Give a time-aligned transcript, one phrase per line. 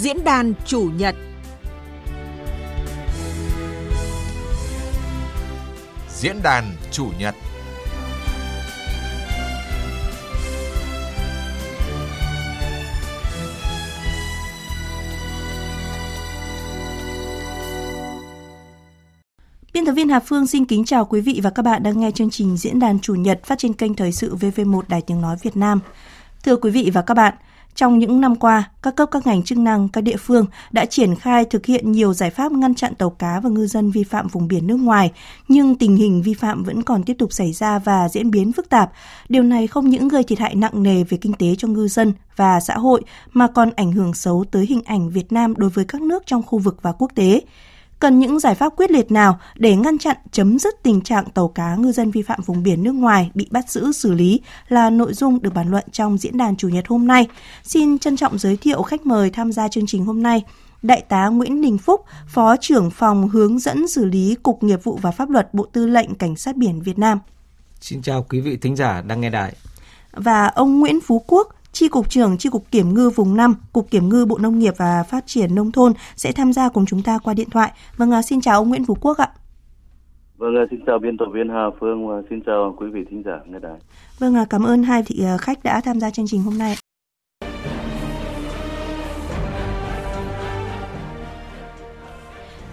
[0.00, 1.14] Diễn đàn chủ nhật
[6.08, 7.34] Diễn đàn chủ nhật
[19.72, 22.10] Biên tập viên Hà Phương xin kính chào quý vị và các bạn đang nghe
[22.10, 25.36] chương trình diễn đàn chủ nhật phát trên kênh Thời sự VV1 Đài Tiếng Nói
[25.42, 25.80] Việt Nam.
[26.44, 27.34] Thưa quý vị và các bạn,
[27.74, 31.14] trong những năm qua, các cấp các ngành chức năng, các địa phương đã triển
[31.14, 34.28] khai thực hiện nhiều giải pháp ngăn chặn tàu cá và ngư dân vi phạm
[34.28, 35.12] vùng biển nước ngoài,
[35.48, 38.68] nhưng tình hình vi phạm vẫn còn tiếp tục xảy ra và diễn biến phức
[38.68, 38.92] tạp.
[39.28, 42.12] Điều này không những gây thiệt hại nặng nề về kinh tế cho ngư dân
[42.36, 43.02] và xã hội
[43.32, 46.42] mà còn ảnh hưởng xấu tới hình ảnh Việt Nam đối với các nước trong
[46.42, 47.40] khu vực và quốc tế
[48.00, 51.48] cần những giải pháp quyết liệt nào để ngăn chặn chấm dứt tình trạng tàu
[51.48, 54.90] cá ngư dân vi phạm vùng biển nước ngoài bị bắt giữ xử lý là
[54.90, 57.26] nội dung được bàn luận trong diễn đàn chủ nhật hôm nay.
[57.62, 60.42] Xin trân trọng giới thiệu khách mời tham gia chương trình hôm nay.
[60.82, 64.98] Đại tá Nguyễn Đình Phúc, Phó trưởng phòng hướng dẫn xử lý Cục Nghiệp vụ
[65.02, 67.18] và Pháp luật Bộ Tư lệnh Cảnh sát biển Việt Nam.
[67.80, 69.54] Xin chào quý vị thính giả đang nghe đài.
[70.12, 73.90] Và ông Nguyễn Phú Quốc, Tri Cục trưởng Tri Cục Kiểm ngư vùng 5, Cục
[73.90, 77.02] Kiểm ngư Bộ Nông nghiệp và Phát triển Nông thôn sẽ tham gia cùng chúng
[77.02, 77.72] ta qua điện thoại.
[77.96, 79.28] Vâng, à, xin chào ông Nguyễn Phú Quốc ạ.
[80.36, 83.22] Vâng, à, xin chào biên tập viên Hà Phương và xin chào quý vị thính
[83.24, 83.78] giả nghe đài.
[84.18, 86.76] Vâng, à, cảm ơn hai vị khách đã tham gia chương trình hôm nay.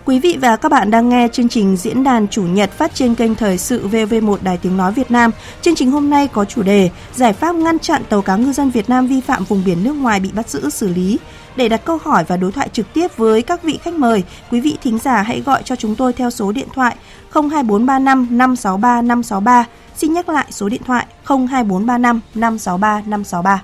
[0.07, 3.15] Quý vị và các bạn đang nghe chương trình diễn đàn chủ nhật phát trên
[3.15, 5.31] kênh Thời sự VV1 Đài Tiếng Nói Việt Nam.
[5.61, 8.69] Chương trình hôm nay có chủ đề Giải pháp ngăn chặn tàu cá ngư dân
[8.69, 11.19] Việt Nam vi phạm vùng biển nước ngoài bị bắt giữ xử lý.
[11.55, 14.61] Để đặt câu hỏi và đối thoại trực tiếp với các vị khách mời, quý
[14.61, 16.95] vị thính giả hãy gọi cho chúng tôi theo số điện thoại
[17.33, 19.65] 02435 563 563.
[19.95, 23.63] Xin nhắc lại số điện thoại 02435 563 563.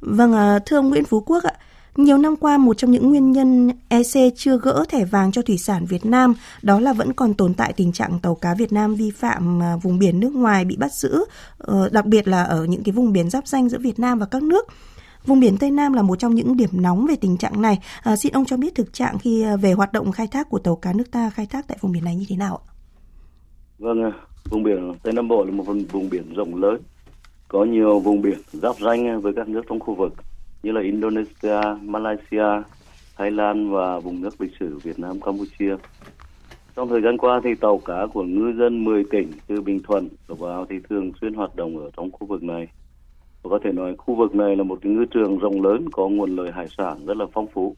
[0.00, 1.52] Vâng, à, thưa ông Nguyễn Phú Quốc ạ,
[1.96, 5.58] nhiều năm qua một trong những nguyên nhân EC chưa gỡ thẻ vàng cho thủy
[5.58, 8.94] sản Việt Nam đó là vẫn còn tồn tại tình trạng tàu cá Việt Nam
[8.94, 11.24] vi phạm à, vùng biển nước ngoài bị bắt giữ,
[11.58, 14.26] ờ, đặc biệt là ở những cái vùng biển giáp danh giữa Việt Nam và
[14.26, 14.66] các nước.
[15.26, 17.78] Vùng biển Tây Nam là một trong những điểm nóng về tình trạng này.
[18.02, 20.58] À, xin ông cho biết thực trạng khi à, về hoạt động khai thác của
[20.58, 22.70] tàu cá nước ta khai thác tại vùng biển này như thế nào ạ?
[23.78, 24.12] Vâng,
[24.50, 26.80] vùng biển Tây Nam Bộ là một vùng biển rộng lớn,
[27.48, 30.12] có nhiều vùng biển giáp danh với các nước trong khu vực
[30.62, 32.62] như là Indonesia, Malaysia,
[33.16, 35.76] Thái Lan và vùng nước lịch sử Việt Nam, Campuchia.
[36.76, 40.08] Trong thời gian qua thì tàu cá của ngư dân 10 tỉnh từ Bình Thuận
[40.28, 42.68] đổ vào thì thường xuyên hoạt động ở trong khu vực này.
[43.42, 46.08] Và có thể nói khu vực này là một cái ngư trường rộng lớn có
[46.08, 47.76] nguồn lợi hải sản rất là phong phú.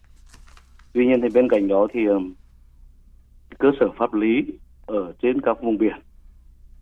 [0.93, 2.01] Tuy nhiên thì bên cạnh đó thì
[3.59, 4.45] cơ sở pháp lý
[4.87, 5.97] ở trên các vùng biển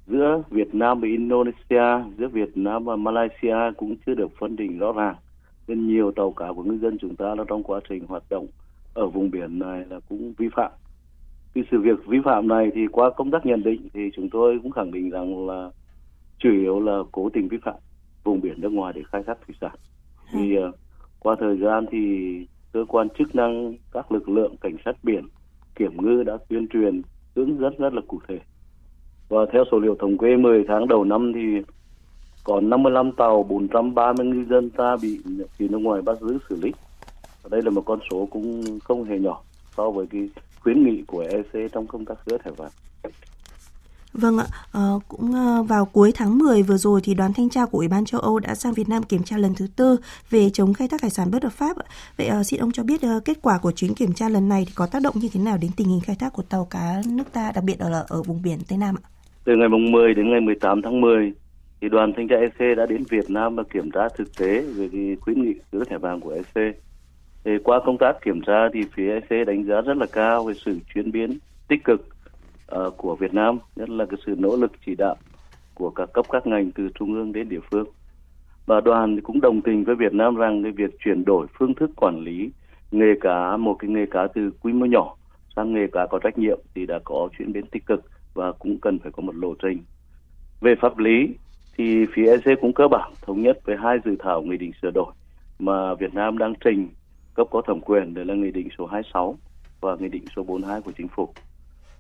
[0.09, 4.79] giữa Việt Nam và Indonesia, giữa Việt Nam và Malaysia cũng chưa được phân định
[4.79, 5.15] rõ ràng.
[5.69, 8.47] Nên nhiều tàu cá của ngư dân chúng ta là trong quá trình hoạt động
[8.95, 10.73] ở vùng biển này là cũng vi phạm.
[11.55, 14.59] Cái sự việc vi phạm này thì qua công tác nhận định thì chúng tôi
[14.63, 15.71] cũng khẳng định rằng là
[16.39, 17.77] chủ yếu là cố tình vi phạm
[18.25, 19.77] vùng biển nước ngoài để khai thác thủy sản.
[20.33, 20.75] Thì uh,
[21.21, 21.99] qua thời gian thì
[22.73, 25.25] cơ quan chức năng, các lực lượng cảnh sát biển,
[25.75, 27.03] kiểm ngư đã tuyên truyền
[27.37, 28.39] hướng dẫn rất là cụ thể
[29.29, 31.73] và theo số liệu thống kê 10 tháng đầu năm thì
[32.45, 35.21] còn 55 tàu 430 ngư dân ta bị
[35.57, 36.73] phía nước ngoài bắt giữ xử lý.
[37.43, 39.41] Và đây là một con số cũng không hề nhỏ
[39.77, 40.29] so với cái
[40.61, 42.71] khuyến nghị của EC trong công tác sửa thẻ vàng.
[44.13, 47.67] Vâng ạ, à, cũng ờ, vào cuối tháng 10 vừa rồi thì đoàn thanh tra
[47.67, 49.97] của Ủy ban châu Âu đã sang Việt Nam kiểm tra lần thứ tư
[50.31, 51.77] về chống khai thác hải sản bất hợp pháp.
[52.17, 54.65] Vậy à, xin ông cho biết à, kết quả của chuyến kiểm tra lần này
[54.67, 57.03] thì có tác động như thế nào đến tình hình khai thác của tàu cá
[57.07, 59.18] nước ta, đặc biệt ở ở vùng biển Tây Nam ạ?
[59.49, 61.33] Từ ngày mùng 10 đến ngày 18 tháng 10
[61.81, 64.89] thì đoàn thanh tra EC đã đến Việt Nam và kiểm tra thực tế về
[64.93, 66.77] cái khuyến nghị sửa thẻ vàng của EC.
[67.45, 70.55] Thì qua công tác kiểm tra thì phía EC đánh giá rất là cao về
[70.55, 72.09] sự chuyển biến tích cực
[72.75, 75.17] uh, của Việt Nam, nhất là cái sự nỗ lực chỉ đạo
[75.75, 77.87] của các cấp các ngành từ trung ương đến địa phương.
[78.67, 81.91] Và đoàn cũng đồng tình với Việt Nam rằng cái việc chuyển đổi phương thức
[81.97, 82.51] quản lý
[82.91, 85.17] nghề cá một cái nghề cá từ quy mô nhỏ
[85.57, 88.05] sang nghề cá có trách nhiệm thì đã có chuyển biến tích cực
[88.39, 89.83] và cũng cần phải có một lộ trình.
[90.61, 91.29] Về pháp lý
[91.77, 94.91] thì phía EC cũng cơ bản thống nhất với hai dự thảo nghị định sửa
[94.91, 95.13] đổi
[95.59, 96.89] mà Việt Nam đang trình
[97.35, 99.39] cấp có thẩm quyền đó là nghị định số 26
[99.81, 101.29] và nghị định số 42 của chính phủ.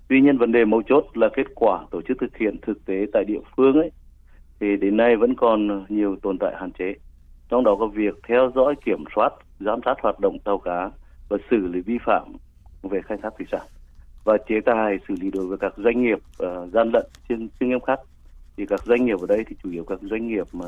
[0.08, 3.06] Tuy nhiên vấn đề mấu chốt là kết quả tổ chức thực hiện thực tế
[3.12, 3.90] tại địa phương ấy
[4.60, 6.94] thì đến nay vẫn còn nhiều tồn tại hạn chế.
[7.48, 10.90] Trong đó có việc theo dõi kiểm soát, giám sát hoạt động tàu cá
[11.28, 12.32] và xử lý vi phạm
[12.82, 13.66] về khai thác thủy sản
[14.28, 17.68] và chế tài xử lý đối với các doanh nghiệp uh, gian lận trên chuyên
[17.70, 18.00] nghiêm khắc
[18.56, 20.66] thì các doanh nghiệp ở đây thì chủ yếu các doanh nghiệp mà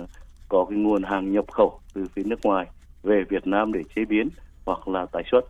[0.48, 2.66] có cái nguồn hàng nhập khẩu từ phía nước ngoài
[3.02, 4.28] về Việt Nam để chế biến
[4.66, 5.44] hoặc là tái xuất.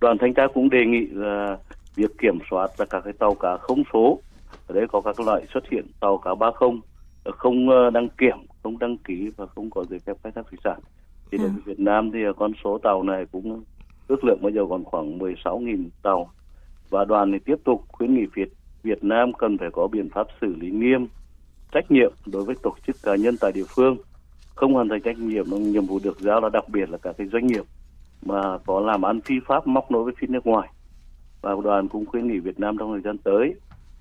[0.00, 1.56] Đoàn thanh tra cũng đề nghị là
[1.96, 4.20] việc kiểm soát là các cái tàu cá không số
[4.66, 6.80] ở đây có các loại xuất hiện tàu cá ba không
[7.24, 10.58] không ờ, đăng kiểm không đăng ký và không có giấy phép khai thác thủy
[10.64, 10.80] sản.
[11.30, 13.62] Thì đối với Việt Nam thì con số tàu này cũng
[14.08, 16.30] ước lượng bây giờ còn khoảng 16.000 tàu
[16.90, 18.48] và đoàn thì tiếp tục khuyến nghị Việt
[18.82, 21.06] Việt Nam cần phải có biện pháp xử lý nghiêm
[21.72, 23.96] trách nhiệm đối với tổ chức cá nhân tại địa phương.
[24.54, 27.26] Không hoàn thành trách nhiệm nhiệm vụ được giao là đặc biệt là các cái
[27.26, 27.64] doanh nghiệp
[28.22, 30.68] mà có làm ăn phi pháp, móc nối với phía nước ngoài.
[31.42, 33.54] Và đoàn cũng khuyến nghị Việt Nam trong thời gian tới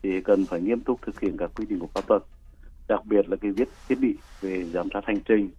[0.04, 2.24] thì cần phải nghiêm túc thực hiện các quy định của pháp luật,
[2.88, 5.50] đặc biệt là cái viết thiết bị về giám sát hành trình,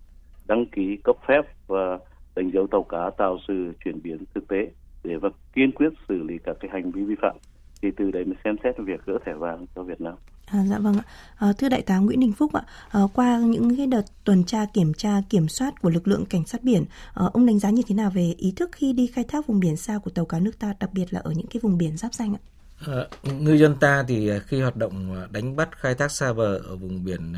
[0.47, 1.99] đăng ký cấp phép và
[2.35, 4.71] đánh dấu tàu cá tạo sự chuyển biến thực tế
[5.05, 7.37] để và kiên quyết xử lý các cái hành vi vi phạm
[7.83, 10.15] thì từ đấy mới xem xét việc gỡ thẻ vàng cho Việt Nam.
[10.47, 11.05] À, dạ vâng ạ.
[11.37, 14.67] À, thưa đại tá Nguyễn Đình Phúc ạ, à, qua những cái đợt tuần tra
[14.75, 16.85] kiểm tra kiểm soát của lực lượng cảnh sát biển,
[17.15, 19.61] à, ông đánh giá như thế nào về ý thức khi đi khai thác vùng
[19.61, 21.97] biển xa của tàu cá nước ta, đặc biệt là ở những cái vùng biển
[21.97, 22.43] giáp danh ạ?
[22.87, 26.77] À, ngư dân ta thì khi hoạt động đánh bắt khai thác xa bờ ở
[26.77, 27.33] vùng biển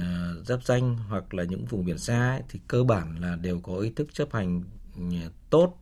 [0.44, 3.78] giáp danh hoặc là những vùng biển xa ấy, thì cơ bản là đều có
[3.78, 4.62] ý thức chấp hành
[5.50, 5.78] tốt,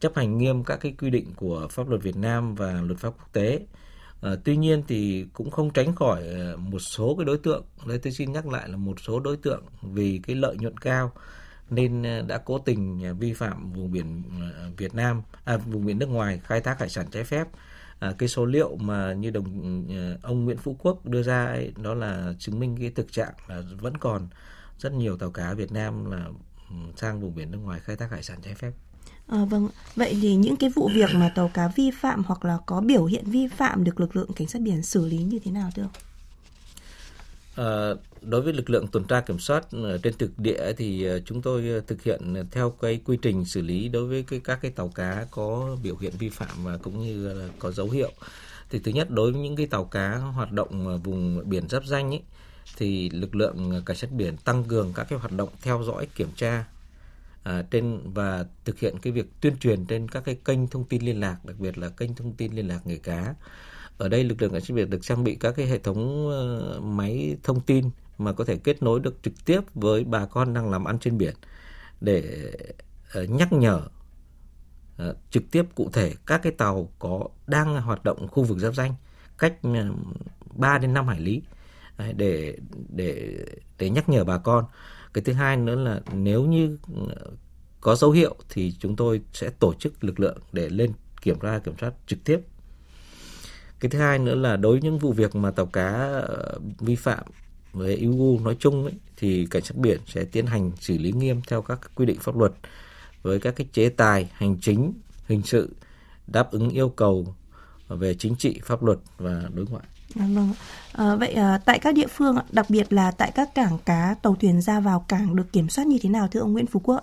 [0.00, 3.08] chấp hành nghiêm các cái quy định của pháp luật Việt Nam và luật pháp
[3.08, 3.66] quốc tế.
[4.22, 7.98] À, tuy nhiên thì cũng không tránh khỏi ờ, một số cái đối tượng, đây
[7.98, 11.12] tôi xin nhắc lại là một số đối tượng vì cái lợi nhuận cao
[11.70, 14.22] nên ờ, đã cố tình vi phạm vùng biển
[14.76, 17.48] Việt Nam, à, vùng biển nước ngoài khai thác hải sản trái phép.
[17.98, 19.44] À, cái số liệu mà như đồng
[20.22, 23.62] ông Nguyễn Phú Quốc đưa ra ấy, đó là chứng minh cái thực trạng là
[23.80, 24.28] vẫn còn
[24.78, 26.24] rất nhiều tàu cá Việt Nam là
[26.70, 28.72] ừ, sang vùng biển nước ngoài khai thác hải sản trái phép.
[29.26, 32.58] À, vâng, vậy thì những cái vụ việc mà tàu cá vi phạm hoặc là
[32.66, 35.50] có biểu hiện vi phạm được lực lượng cảnh sát biển xử lý như thế
[35.50, 35.92] nào thưa ông?
[37.54, 41.42] À, đối với lực lượng tuần tra kiểm soát ờ, trên thực địa thì chúng
[41.42, 44.88] tôi thực hiện theo cái quy trình xử lý đối với cái, các cái tàu
[44.88, 48.10] cá có biểu hiện vi phạm và cũng như là có dấu hiệu.
[48.70, 52.10] Thì thứ nhất đối với những cái tàu cá hoạt động vùng biển giáp danh
[52.10, 52.22] ấy
[52.76, 56.28] thì lực lượng cảnh sát biển tăng cường các cái hoạt động theo dõi kiểm
[56.36, 56.64] tra
[57.48, 61.02] à, trên và thực hiện cái việc tuyên truyền trên các cái kênh thông tin
[61.02, 63.34] liên lạc đặc biệt là kênh thông tin liên lạc nghề cá.
[63.98, 66.80] Ở đây lực lượng cảnh sát biển được trang bị các cái hệ thống ờ,
[66.80, 70.70] máy thông tin mà có thể kết nối được trực tiếp với bà con đang
[70.70, 71.34] làm ăn trên biển
[72.00, 72.52] để
[73.12, 73.80] ờ, nhắc nhở
[74.96, 78.74] ờ, trực tiếp cụ thể các cái tàu có đang hoạt động khu vực giáp
[78.74, 78.94] danh
[79.38, 79.54] cách
[80.54, 81.42] 3 đến 5 hải lý
[82.16, 82.56] để
[82.88, 83.38] để
[83.78, 84.64] để nhắc nhở bà con
[85.14, 86.78] cái thứ hai nữa là nếu như
[87.08, 87.30] ờ,
[87.80, 91.58] có dấu hiệu thì chúng tôi sẽ tổ chức lực lượng để lên kiểm tra
[91.58, 92.40] kiểm soát trực tiếp.
[93.80, 96.96] Cái thứ hai nữa là đối với những vụ việc mà tàu cá ờ, vi
[96.96, 97.24] phạm
[97.72, 101.40] với EU nói chung ấy, thì cảnh sát biển sẽ tiến hành xử lý nghiêm
[101.48, 102.52] theo các quy định pháp luật
[103.22, 104.92] với các cái chế tài hành chính
[105.26, 105.76] hình sự
[106.26, 107.34] đáp ứng yêu cầu
[107.88, 109.84] về chính trị pháp luật và đối ngoại
[110.20, 110.52] À, vâng.
[110.92, 114.36] À, vậy à, tại các địa phương, đặc biệt là tại các cảng cá, tàu
[114.40, 117.02] thuyền ra vào cảng được kiểm soát như thế nào thưa ông Nguyễn Phú Quốc?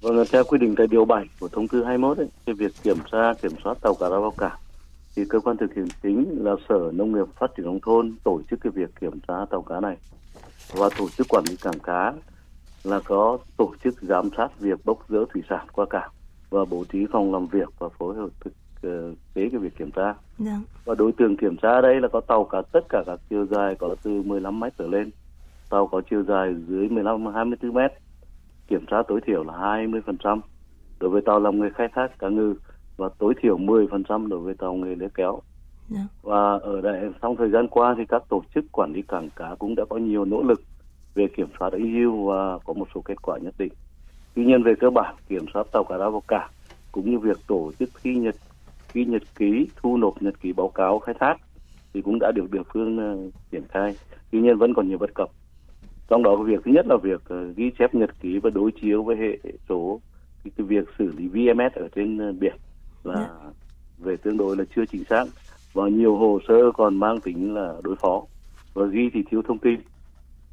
[0.00, 2.98] Vâng, theo quy định tại điều 7 của thông tư 21 ấy, thì việc kiểm
[3.12, 4.58] tra kiểm soát tàu cá ra vào cảng
[5.18, 8.40] thì cơ quan thực hiện chính là Sở Nông nghiệp Phát triển nông thôn tổ
[8.50, 9.96] chức cái việc kiểm tra tàu cá này
[10.72, 12.12] và tổ chức quản lý cảng cá
[12.84, 16.10] là có tổ chức giám sát việc bốc dỡ thủy sản qua cảng
[16.50, 20.14] và bố trí phòng làm việc và phối hợp thực tế cái việc kiểm tra.
[20.38, 20.60] Dạ.
[20.84, 23.74] Và đối tượng kiểm tra đây là có tàu cả tất cả các chiều dài
[23.74, 25.10] có từ 15 mét trở lên.
[25.70, 27.92] Tàu có chiều dài dưới 15 24 mét.
[28.68, 30.40] Kiểm tra tối thiểu là 20%
[31.00, 32.54] đối với tàu làm nghề khai thác cá ngừ
[32.96, 35.32] và tối thiểu 10% đối với tàu nghề lưới kéo.
[35.32, 35.42] Yeah.
[35.90, 36.00] Dạ.
[36.22, 39.54] Và ở đây trong thời gian qua thì các tổ chức quản lý cảng cá
[39.58, 40.62] cũng đã có nhiều nỗ lực
[41.14, 43.72] về kiểm soát EU và có một số kết quả nhất định.
[44.34, 46.50] Tuy nhiên về cơ bản kiểm soát tàu cá ra vào cảng
[46.92, 48.34] cũng như việc tổ chức thi nhật
[48.92, 51.36] ghi nhật ký thu nộp nhật ký báo cáo khai thác
[51.92, 53.96] thì cũng đã được địa phương uh, triển khai
[54.30, 55.28] tuy nhiên vẫn còn nhiều bất cập
[56.08, 59.02] trong đó việc thứ nhất là việc uh, ghi chép nhật ký và đối chiếu
[59.02, 60.00] với hệ số
[60.44, 62.54] cái, cái việc xử lý VMS ở trên uh, biển
[63.04, 63.30] là yeah.
[63.44, 63.50] Dạ.
[63.98, 65.24] về tương đối là chưa chính xác
[65.72, 68.22] và nhiều hồ sơ còn mang tính là đối phó
[68.74, 69.80] và ghi thì thiếu thông tin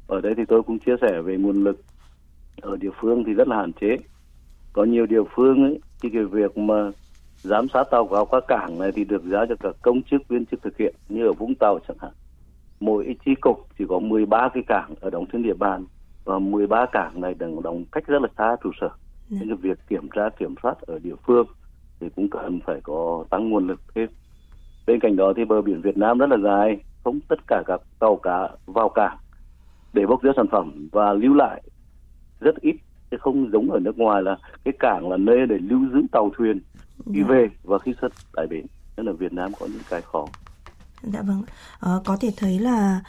[0.06, 1.80] ở đây thì tôi cũng chia sẻ về nguồn lực
[2.60, 3.96] ở địa phương thì rất là hạn chế
[4.72, 6.90] có nhiều địa phương ấy thì cái việc mà
[7.42, 10.46] giám sát tàu vào các cảng này thì được giao cho các công chức viên
[10.46, 12.12] chức thực hiện như ở Vũng Tàu chẳng hạn.
[12.80, 15.86] Mỗi chi cục chỉ có 13 cái cảng ở đóng trên địa bàn
[16.24, 18.88] và 13 cảng này đang đóng cách rất là xa trụ sở.
[19.30, 21.46] Nên cái việc kiểm tra kiểm soát ở địa phương
[22.00, 24.08] thì cũng cần phải có tăng nguồn lực thêm.
[24.86, 27.80] Bên cạnh đó thì bờ biển Việt Nam rất là dài không tất cả các
[27.98, 29.16] tàu cá vào cảng
[29.92, 31.62] để bốc rỡ sản phẩm và lưu lại
[32.40, 32.76] rất ít
[33.10, 36.30] chứ không giống ở nước ngoài là cái cảng là nơi để lưu giữ tàu
[36.36, 36.60] thuyền
[37.14, 37.26] khi Dạ.
[37.28, 40.26] về và khi xuất tại bến nên ở Việt Nam có những cái khó
[41.02, 41.42] Dạ vâng,
[41.80, 43.00] Ờ, có thể thấy là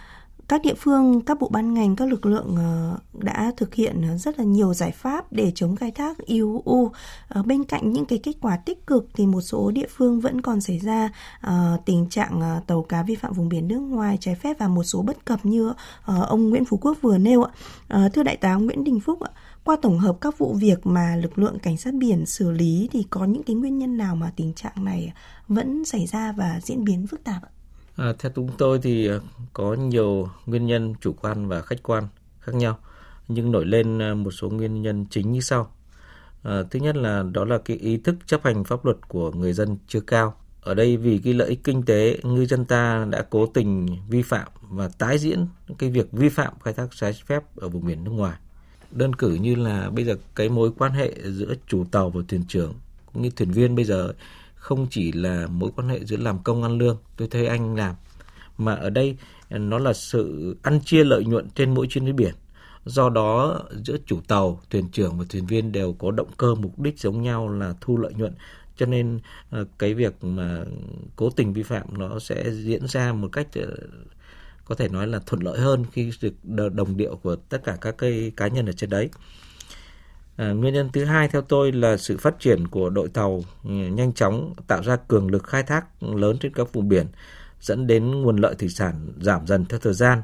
[0.48, 4.40] các địa phương, các bộ ban ngành, các lực lượng ờ, đã thực hiện rất
[4.40, 6.92] là nhiều giải pháp để chống khai thác IUU.
[7.28, 10.42] Ờ, bên cạnh những cái kết quả tích cực thì một số địa phương vẫn
[10.42, 11.10] còn xảy ra
[11.86, 15.02] tình trạng tàu cá vi phạm vùng biển nước ngoài trái phép và một số
[15.02, 15.74] bất cập như
[16.06, 17.52] ông Nguyễn Phú Quốc vừa nêu ạ.
[18.14, 19.32] Thưa đại tá Nguyễn Đình Phúc ạ,
[19.68, 23.04] qua tổng hợp các vụ việc mà lực lượng cảnh sát biển xử lý thì
[23.10, 25.14] có những cái nguyên nhân nào mà tình trạng này
[25.48, 27.50] vẫn xảy ra và diễn biến phức tạp ạ?
[27.96, 29.20] À, theo chúng tôi thì à,
[29.54, 32.04] có nhiều nguyên nhân chủ quan và khách quan
[32.40, 32.78] khác nhau,
[33.28, 35.72] nhưng nổi lên à, một số nguyên nhân chính như sau.
[36.44, 39.54] À, thứ nhất là đó là cái ý thức chấp hành pháp luật của người
[39.54, 40.34] dân chưa cao.
[40.62, 44.22] Ở đây vì cái lợi ích kinh tế, ngư dân ta đã cố tình vi
[44.22, 45.48] phạm và tái diễn
[45.78, 48.38] cái việc vi phạm khai thác trái phép ở vùng biển nước ngoài.
[48.92, 52.44] Đơn cử như là bây giờ cái mối quan hệ giữa chủ tàu và thuyền
[52.48, 52.74] trưởng
[53.14, 54.14] cũng như thuyền viên bây giờ
[54.56, 57.96] không chỉ là mối quan hệ giữa làm công ăn lương, tôi thấy anh làm,
[58.58, 59.18] mà ở đây
[59.50, 62.34] ờ, nó là sự ăn chia lợi nhuận trên mỗi chuyến đi biển.
[62.86, 66.80] Do đó giữa chủ tàu, thuyền trưởng và thuyền viên đều có động cơ mục
[66.80, 68.34] đích giống nhau là thu lợi nhuận.
[68.78, 70.64] Cho nên ờ, cái việc mà
[71.16, 73.76] cố tình vi phạm nó sẽ diễn ra một cách ờ,
[74.68, 77.98] có thể nói là thuận lợi hơn khi được đồng điệu của tất cả các
[77.98, 79.10] cái cá nhân ở trên đấy.
[80.36, 83.70] À, nguyên nhân thứ hai theo tôi là sự phát triển của đội tàu ừ,
[83.72, 87.08] nhanh chóng tạo ra cường lực khai thác lớn trên các vùng biển
[87.62, 90.22] dẫn đến nguồn lợi thủy sản giảm dần theo thời gian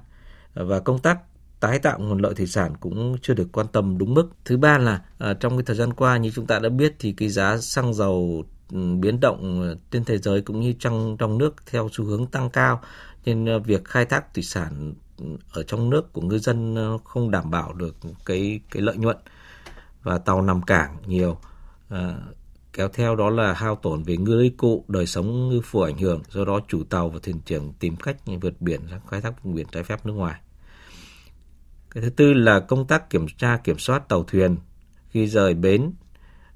[0.53, 1.19] và công tác
[1.59, 4.29] tái tạo nguồn lợi thủy sản cũng chưa được quan tâm đúng mức.
[4.45, 7.11] Thứ ba là à, trong cái thời gian qua như chúng ta đã biết thì
[7.11, 11.37] cái giá xăng dầu ừ, biến động ừ, trên thế giới cũng như trong trong
[11.37, 12.81] nước theo xu hướng tăng cao
[13.25, 14.93] nên ờ, việc khai thác thủy sản
[15.51, 19.17] ở trong nước của ngư dân ờ, không đảm bảo được cái cái lợi nhuận
[20.03, 21.37] và tàu nằm cảng nhiều.
[21.89, 22.17] À,
[22.73, 25.97] kéo theo đó là hao tổn về ngư lưới cụ đời sống ngư phủ ảnh
[25.97, 29.43] hưởng do đó chủ tàu và thuyền trưởng tìm cách vượt biển ra khai thác
[29.43, 30.39] vùng biển trái phép nước ngoài.
[31.91, 34.57] Cái thứ tư là công tác kiểm tra kiểm soát tàu thuyền.
[35.09, 35.91] Khi rời bến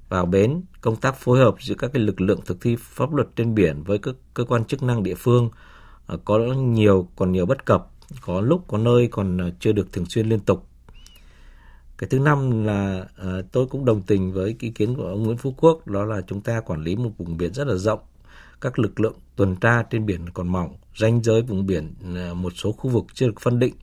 [0.08, 3.28] vào bến công tác phối hợp giữa các cái lực lượng thực thi pháp luật
[3.36, 5.50] trên biển với các cơ quan chức năng địa phương
[6.08, 7.86] Ờ, có nhiều, còn nhiều bất cập,
[8.20, 10.66] có lúc, có nơi còn ờ, chưa được thường xuyên liên tục.
[11.98, 15.36] Cái thứ năm là ờ, tôi cũng đồng tình với ý kiến của ông Nguyễn
[15.36, 18.00] Phú Quốc, đó là chúng ta quản lý một vùng biển rất là rộng.
[18.60, 21.94] Các lực lượng tuần tra trên biển còn mỏng, ranh giới vùng biển
[22.34, 23.74] một số khu vực chưa được phân định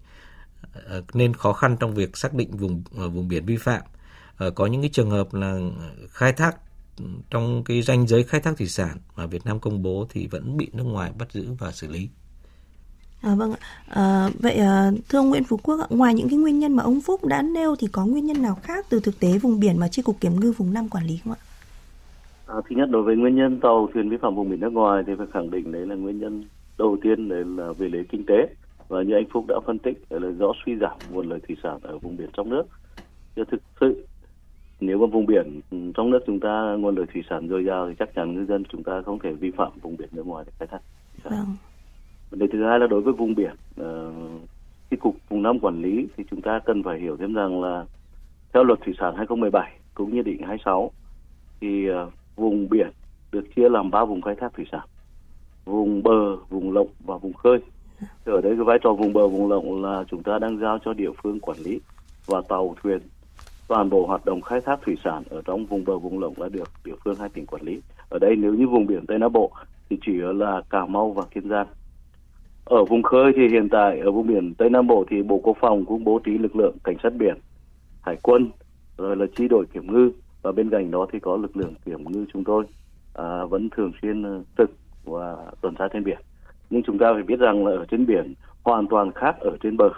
[1.14, 3.82] nên khó khăn trong việc xác định vùng vùng biển vi phạm.
[4.56, 5.60] Có những cái trường hợp là
[6.10, 6.58] khai thác
[7.30, 10.58] trong cái ranh giới khai thác thủy sản mà Việt Nam công bố thì vẫn
[10.58, 12.10] bị nước ngoài bắt giữ và xử lý
[13.22, 13.60] À, vâng ạ.
[13.90, 16.84] À, vậy à, thưa ông Nguyễn Phú Quốc ạ, ngoài những cái nguyên nhân mà
[16.84, 19.80] ông Phúc đã nêu thì có nguyên nhân nào khác từ thực tế vùng biển
[19.80, 21.40] mà chi cục kiểm ngư vùng 5 quản lý không ạ?
[22.46, 25.04] À, thứ nhất đối với nguyên nhân tàu thuyền vi phạm vùng biển nước ngoài
[25.08, 28.26] thì phải khẳng định đấy là nguyên nhân đầu tiên đấy là về lấy kinh
[28.26, 28.56] tế
[28.88, 31.80] và như anh Phúc đã phân tích là rõ suy giảm nguồn lợi thủy sản
[31.82, 32.64] ở vùng biển trong nước.
[33.36, 34.08] Chứ thực sự
[34.86, 37.90] nếu mà vùng biển ừ, trong nước chúng ta nguồn lợi thủy sản dồi dào
[37.90, 40.46] thì chắc chắn ngư dân chúng ta không thể vi phạm vùng biển nước ngoài
[40.48, 40.80] để khai thác.
[41.24, 41.56] Vâng.
[42.30, 44.42] Vấn đề thứ hai là đối với vùng biển, uh,
[44.90, 47.86] cái cục vùng năm quản lý thì chúng ta cần phải hiểu thêm rằng là
[48.54, 50.92] theo luật thủy sản 2017 cũng như định 26
[51.62, 52.90] thì uh, vùng biển
[53.32, 54.88] được chia làm ba vùng khai thác thủy sản
[55.66, 57.60] vùng bờ vùng lộng và vùng khơi
[58.00, 60.80] thì ở đây cái vai trò vùng bờ vùng lộng là chúng ta đang giao
[60.86, 61.80] cho địa phương quản lý
[62.26, 63.00] và tàu thuyền
[63.68, 66.50] toàn bộ hoạt động khai thác thủy sản ở trong vùng bờ vùng lộng là
[66.50, 67.82] được địa phương hai tỉnh quản lý.
[68.10, 69.52] Ở đây nếu như vùng biển tây nam bộ
[69.90, 71.68] thì chỉ là cà mau và kiên giang.
[72.66, 75.58] Ở vùng khơi thì hiện tại ở vùng biển tây nam bộ thì bộ quốc
[75.60, 77.36] phòng cũng bố trí lực lượng cảnh sát biển
[78.02, 78.52] hải quân
[78.98, 80.12] rồi là chi đội kiểm ngư.
[80.42, 82.66] Và bên cạnh đó thì có lực lượng kiểm ngư chúng tôi
[83.14, 84.72] à, vẫn thường xuyên ờ, trực
[85.06, 86.18] và tuần tra trên biển.
[86.70, 89.78] Nhưng chúng ta phải biết rằng là ở trên biển hoàn toàn khác ở trên
[89.78, 89.90] bờ.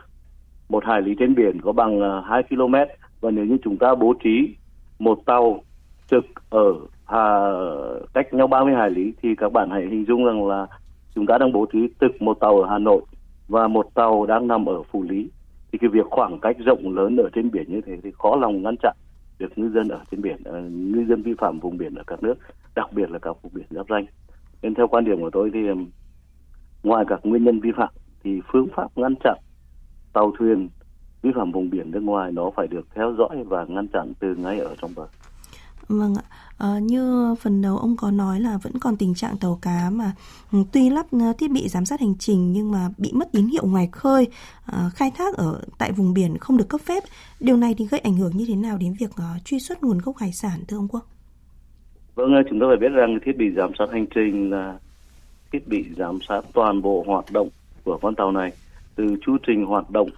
[0.69, 2.75] Một hải lý trên biển có bằng ờ, 2 km
[3.21, 4.55] và nếu như chúng ta bố trí
[4.99, 5.63] một tàu
[6.11, 6.73] trực ở
[7.05, 7.51] hà,
[8.13, 10.67] cách nhau 30 hải lý thì các bạn hãy hình dung rằng là
[11.15, 13.01] chúng ta đang bố trí trực một tàu ở Hà Nội
[13.47, 15.29] và một tàu đang nằm ở Phú Lý.
[15.71, 18.63] Thì cái việc khoảng cách rộng lớn ở trên biển như thế thì khó lòng
[18.63, 18.95] ngăn chặn
[19.39, 22.23] được ngư dân ở trên biển ờ, ngư dân vi phạm vùng biển ở các
[22.23, 22.35] nước
[22.75, 24.05] đặc biệt là các vùng biển giáp ranh.
[24.61, 25.59] Nên theo quan điểm của tôi thì
[26.83, 27.89] ngoài các nguyên nhân vi phạm
[28.23, 29.37] thì phương pháp ngăn chặn
[30.13, 30.69] tàu thuyền
[31.27, 34.35] vi phạm vùng biển nước ngoài nó phải được theo dõi và ngăn chặn từ
[34.35, 35.07] ngay ở trong bờ
[35.89, 36.23] Vâng ạ.
[36.57, 40.11] À, như phần đầu ông có nói là vẫn còn tình trạng tàu cá mà
[40.51, 43.47] ừ, tuy lắp ờ, thiết bị giám sát hành trình nhưng mà bị mất tín
[43.47, 44.27] hiệu ngoài khơi,
[44.65, 47.03] à, khai thác ở tại vùng biển không được cấp phép.
[47.39, 49.97] Điều này thì gây ảnh hưởng như thế nào đến việc uh, truy xuất nguồn
[49.97, 51.05] gốc hải sản thưa ông Quốc?
[52.15, 54.79] Vâng, chúng ta phải biết rằng thiết bị giám sát hành trình là
[55.51, 57.49] thiết bị giám sát toàn bộ hoạt động
[57.83, 58.51] của con tàu này
[58.95, 60.09] từ chu trình hoạt động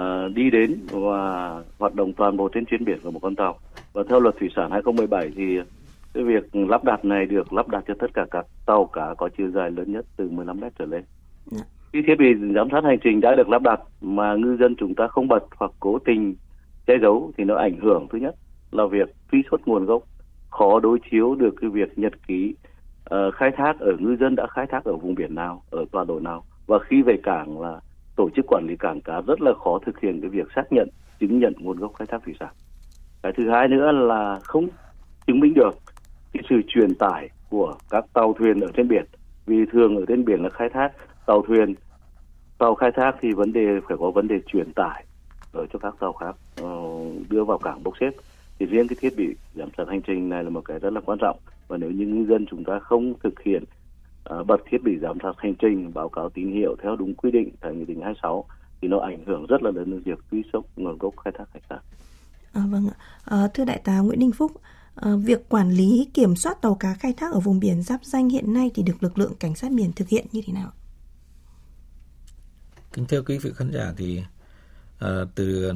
[0.00, 3.58] uh, đi đến và hoạt động toàn bộ trên chuyến biển của một con tàu.
[3.92, 5.58] Và theo luật thủy sản 2017 thì
[6.14, 9.28] cái việc lắp đặt này được lắp đặt cho tất cả các tàu cá có
[9.36, 11.04] chiều dài lớn nhất từ 15 mét trở lên.
[11.46, 11.64] Dạ.
[11.92, 14.94] Khi thiết bị giám sát hành trình đã được lắp đặt mà ngư dân chúng
[14.94, 16.36] ta không bật hoặc cố tình
[16.86, 18.34] che giấu thì nó ảnh hưởng thứ nhất
[18.70, 20.02] là việc truy xuất nguồn gốc
[20.50, 22.54] khó đối chiếu được cái việc nhật ký
[23.14, 26.04] uh, khai thác ở ngư dân đã khai thác ở vùng biển nào ở tọa
[26.04, 27.80] độ nào và khi về cảng là
[28.16, 30.88] tổ chức quản lý cảng cá rất là khó thực hiện cái việc xác nhận,
[31.20, 32.52] chứng nhận nguồn gốc khai thác thủy sản.
[33.22, 34.68] Cái thứ hai nữa là không
[35.26, 35.70] chứng minh được
[36.32, 39.04] cái sự truyền tải của các tàu thuyền ở trên biển.
[39.46, 40.92] Vì thường ở trên biển là khai thác
[41.26, 41.74] tàu thuyền,
[42.58, 45.04] tàu khai thác thì vấn đề, phải có vấn đề truyền tải
[45.52, 46.70] ở cho các tàu khác ờ,
[47.28, 48.10] đưa vào cảng bốc xếp.
[48.58, 51.00] Thì riêng cái thiết bị giám sát hành trình này là một cái rất là
[51.00, 51.38] quan trọng.
[51.68, 53.64] Và nếu như ngư dân chúng ta không thực hiện
[54.46, 57.50] bật thiết bị giám sát hành trình báo cáo tín hiệu theo đúng quy định
[57.60, 58.44] tại nghị định 26
[58.80, 61.44] thì nó ảnh hưởng rất là lớn đến việc truy xuất nguồn gốc khai thác
[61.52, 61.78] hải sản.
[62.52, 62.96] À, vâng ạ.
[63.24, 64.52] À, thưa đại tá Nguyễn Đình Phúc,
[64.94, 68.28] à, việc quản lý kiểm soát tàu cá khai thác ở vùng biển giáp danh
[68.28, 70.70] hiện nay thì được lực lượng cảnh sát biển thực hiện như thế nào?
[72.92, 74.22] Kính thưa quý vị khán giả thì
[74.98, 75.72] à, từ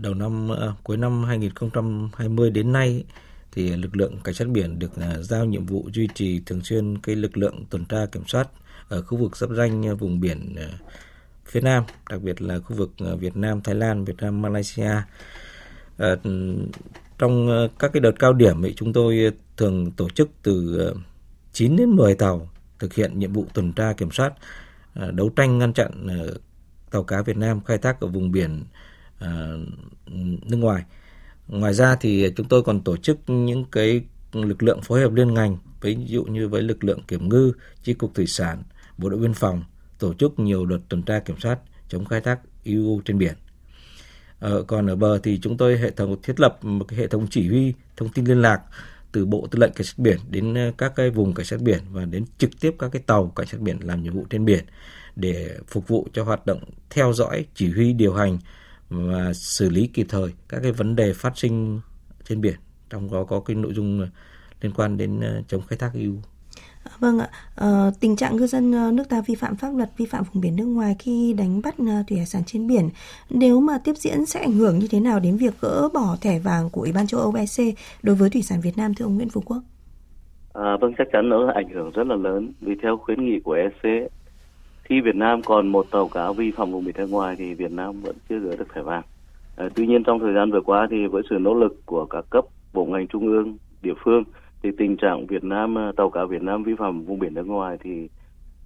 [0.00, 3.04] đầu năm à, cuối năm 2020 đến nay
[3.56, 6.98] thì lực lượng cảnh sát biển được à, giao nhiệm vụ duy trì thường xuyên
[6.98, 8.48] cái lực lượng tuần tra kiểm soát
[8.88, 10.68] ở khu vực giáp danh vùng biển à,
[11.44, 14.90] phía Nam, đặc biệt là khu vực à, Việt Nam, Thái Lan, Việt Nam, Malaysia.
[15.98, 16.16] À,
[17.18, 20.94] trong các cái đợt cao điểm thì chúng tôi thường tổ chức từ
[21.52, 24.32] 9 đến 10 tàu thực hiện nhiệm vụ tuần tra kiểm soát,
[25.12, 25.90] đấu tranh ngăn chặn
[26.90, 28.64] tàu cá Việt Nam khai thác ở vùng biển
[30.46, 30.84] nước ngoài.
[31.48, 34.00] Ngoài ra thì chúng tôi còn tổ chức những cái
[34.32, 37.94] lực lượng phối hợp liên ngành, ví dụ như với lực lượng kiểm ngư, chi
[37.94, 38.62] cục thủy sản,
[38.98, 39.64] bộ đội biên phòng
[39.98, 43.34] tổ chức nhiều đợt tuần tra kiểm soát chống khai thác IUU trên biển.
[44.38, 47.26] Ờ, còn ở bờ thì chúng tôi hệ thống thiết lập một cái hệ thống
[47.30, 48.60] chỉ huy thông tin liên lạc
[49.12, 51.80] từ bộ tư lệnh cảnh sát biển đến ờ, các cái vùng cảnh sát biển
[51.90, 54.64] và đến trực tiếp các cái tàu cảnh sát biển làm nhiệm vụ trên biển
[55.16, 58.38] để phục vụ cho hoạt động theo dõi chỉ huy điều hành
[58.88, 61.80] và xử lý kịp thời các cái vấn đề phát sinh
[62.24, 62.56] trên biển
[62.90, 64.08] trong đó có cái nội dung
[64.60, 66.16] liên quan đến ờ, chống khai thác IUU.
[66.98, 70.06] Vâng ạ, ờ, tình trạng ngư dân ờ, nước ta vi phạm pháp luật, vi
[70.06, 72.88] phạm vùng biển nước ngoài khi đánh bắt ờ, thủy hải sản trên biển,
[73.30, 76.38] nếu mà tiếp diễn sẽ ảnh hưởng như thế nào đến việc gỡ bỏ thẻ
[76.38, 79.16] vàng của Ủy ban châu Âu EC đối với thủy sản Việt Nam thưa ông
[79.16, 79.62] Nguyễn Phú Quốc?
[80.52, 83.52] À, vâng, chắc chắn nó ảnh hưởng rất là lớn vì theo khuyến nghị của
[83.52, 84.10] EC
[84.88, 87.72] khi Việt Nam còn một tàu cá vi phạm vùng biển nước ngoài thì Việt
[87.72, 89.02] Nam vẫn chưa gỡ được thẻ vàng.
[89.56, 92.24] À, tuy nhiên trong thời gian vừa qua thì với sự nỗ lực của các
[92.30, 94.24] cấp bộ ngành trung ương, địa phương
[94.62, 97.46] thì tình trạng Việt Nam ờ, tàu cá Việt Nam vi phạm vùng biển nước
[97.46, 98.08] ngoài thì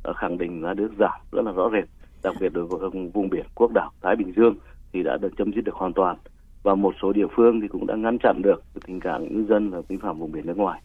[0.03, 1.85] ờ, khẳng định là được giảm rất là rõ rệt
[2.23, 4.55] đặc biệt đối với vùng biển quốc đảo Thái Bình Dương
[4.93, 6.17] thì đã được chấm dứt được hoàn toàn
[6.63, 9.71] và một số địa phương thì cũng đã ngăn chặn được tình trạng ngư dân
[9.71, 10.81] là vi phạm vùng biển nước ngoài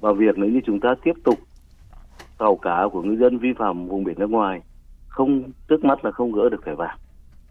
[0.00, 1.38] và việc nếu như chúng ta tiếp tục
[2.38, 4.60] tàu cá của ngư dân vi phạm vùng biển nước ngoài
[5.08, 6.98] không trước mắt là không gỡ được thẻ vàng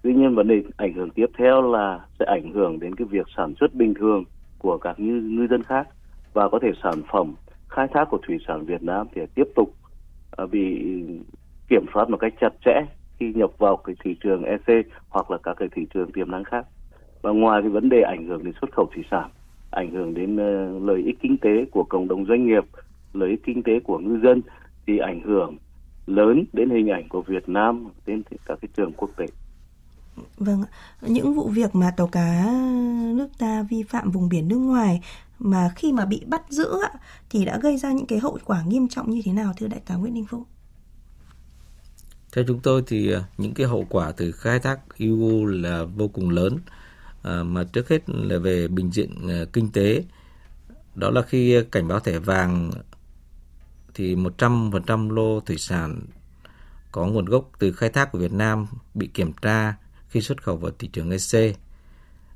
[0.04, 3.28] tuy nhiên vấn đề ảnh hưởng tiếp theo là sẽ ảnh hưởng đến cái việc
[3.38, 4.24] sản xuất bình thường
[4.60, 5.88] của các ngư, ngư dân khác
[6.34, 7.34] và có thể sản phẩm
[7.70, 9.74] khai thác của thủy sản Việt Nam thì tiếp tục
[10.38, 10.84] à, bị
[11.70, 12.82] kiểm soát một cách chặt chẽ
[13.20, 16.44] khi nhập vào cái thị trường EC hoặc là các cái thị trường tiềm năng
[16.44, 16.66] khác.
[17.22, 19.30] Và ngoài cái vấn đề ảnh hưởng đến xuất khẩu thủy sản,
[19.72, 22.64] ảnh hưởng đến ờ, lợi ích kinh tế của cộng đồng doanh nghiệp,
[23.14, 24.42] lợi ích kinh tế của ngư dân
[24.88, 25.58] thì ảnh hưởng
[26.08, 29.26] lớn đến hình ảnh của Việt Nam đến các cái trường quốc tế.
[30.38, 30.64] Vâng,
[31.02, 32.52] những vụ việc mà tàu cá
[33.16, 35.02] nước ta vi phạm vùng biển nước ngoài
[35.40, 36.70] mà khi mà bị bắt giữ
[37.30, 39.80] thì đã gây ra những cái hậu quả nghiêm trọng như thế nào thưa đại
[39.86, 40.44] tá Nguyễn Đình Phúc?
[42.34, 46.08] Theo chúng tôi thì à, những cái hậu quả từ khai thác IUU là vô
[46.08, 46.58] cùng lớn
[47.24, 50.04] à, mà trước hết là về bình diện à, kinh tế
[50.96, 52.72] đó là khi cảnh báo thẻ vàng
[54.02, 56.02] thì 100% lô thủy sản
[56.92, 59.76] có nguồn gốc từ khai thác của Việt Nam bị kiểm tra
[60.08, 61.56] khi xuất khẩu vào thị trường EC.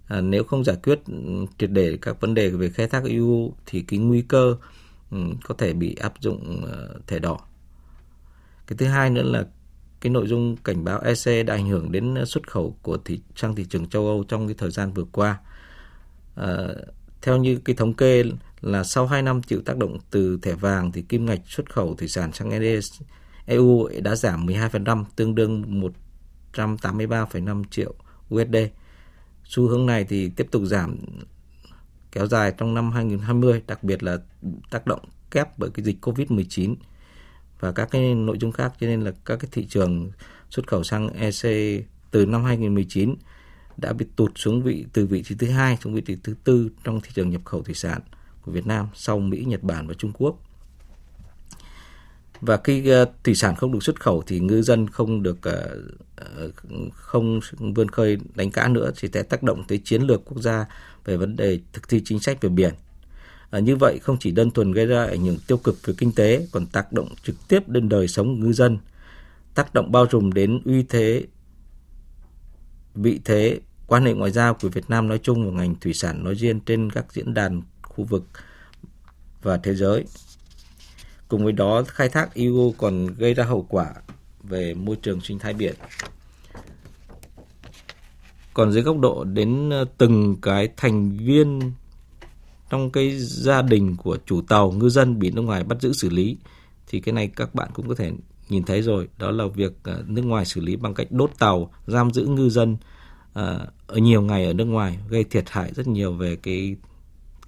[0.08, 3.54] À, nếu không giải quyết ừ, triệt để các vấn đề về khai thác EU
[3.66, 4.56] thì cái nguy cơ
[5.12, 7.38] um, có thể bị áp dụng uh, thẻ đỏ.
[8.68, 9.46] Cái thứ hai nữa là
[10.02, 13.20] cái nội dung cảnh báo EC đã ảnh hưởng đến ờ, xuất khẩu của thị
[13.36, 15.40] sang thị trường châu Âu trong cái thời gian vừa qua.
[16.36, 16.68] À,
[17.22, 18.24] theo như cái thống kê
[18.66, 21.96] là sau 2 năm chịu tác động từ thẻ vàng thì kim ngạch xuất khẩu
[21.96, 22.52] thủy sản sang
[23.46, 25.82] EU đã giảm 12%, tương đương
[26.54, 27.94] 183,5 triệu
[28.36, 28.56] USD.
[29.44, 30.98] Xu hướng này thì tiếp tục giảm
[32.12, 34.18] kéo dài trong năm 2020, đặc biệt là
[34.72, 35.02] tác động
[35.32, 36.76] kép bởi cái dịch Covid-19
[37.60, 40.12] và các cái nội dung khác cho nên là các cái thị trường
[40.50, 41.44] xuất khẩu sang EC
[42.12, 43.16] từ năm 2019
[43.78, 46.70] đã bị tụt xuống vị từ vị trí thứ hai xuống vị trí thứ tư
[46.84, 48.02] trong thị trường nhập khẩu thủy sản
[48.46, 50.40] của Việt Nam sau Mỹ, Nhật Bản và Trung Quốc.
[52.42, 55.78] Và khi ờ, thủy sản không được xuất khẩu thì ngư dân không được ờ,
[56.16, 56.52] ờ,
[56.94, 60.66] không vươn khơi đánh cá nữa thì sẽ tác động tới chiến lược quốc gia
[61.06, 62.74] về vấn đề thực thi chính sách về biển.
[63.50, 66.12] À, như vậy không chỉ đơn thuần gây ra ảnh hưởng tiêu cực về kinh
[66.12, 68.78] tế còn tác động trực tiếp đến đời sống ngư dân,
[69.56, 71.26] tác động bao trùm đến uy thế
[72.96, 76.24] vị thế quan hệ ngoại giao của Việt Nam nói chung và ngành thủy sản
[76.24, 77.62] nói riêng trên các diễn đàn
[77.96, 78.24] khu vực
[79.42, 80.06] và thế giới.
[81.28, 83.94] Cùng với đó, khai thác IUU còn gây ra hậu quả
[84.44, 85.76] về môi trường sinh thái biển.
[88.54, 91.72] Còn dưới góc độ đến ờ, từng cái thành viên
[92.70, 96.10] trong cái gia đình của chủ tàu, ngư dân bị nước ngoài bắt giữ xử
[96.10, 96.38] lý
[96.88, 98.12] thì cái này các bạn cũng có thể
[98.50, 101.72] nhìn thấy rồi, đó là việc ờ, nước ngoài xử lý bằng cách đốt tàu,
[101.88, 102.78] giam giữ ngư dân
[103.34, 106.76] ờ, ở nhiều ngày ở nước ngoài gây thiệt hại rất nhiều về cái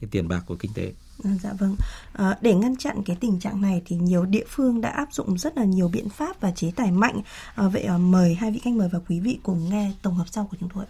[0.01, 0.93] cái tiền bạc của kinh tế.
[1.23, 1.75] À, dạ vâng.
[2.13, 5.37] À, để ngăn chặn cái tình trạng này thì nhiều địa phương đã áp dụng
[5.37, 7.21] rất là nhiều biện pháp và chế tài mạnh.
[7.55, 10.25] À, vậy à, mời hai vị khách mời và quý vị cùng nghe tổng hợp
[10.31, 10.85] sau của chúng tôi.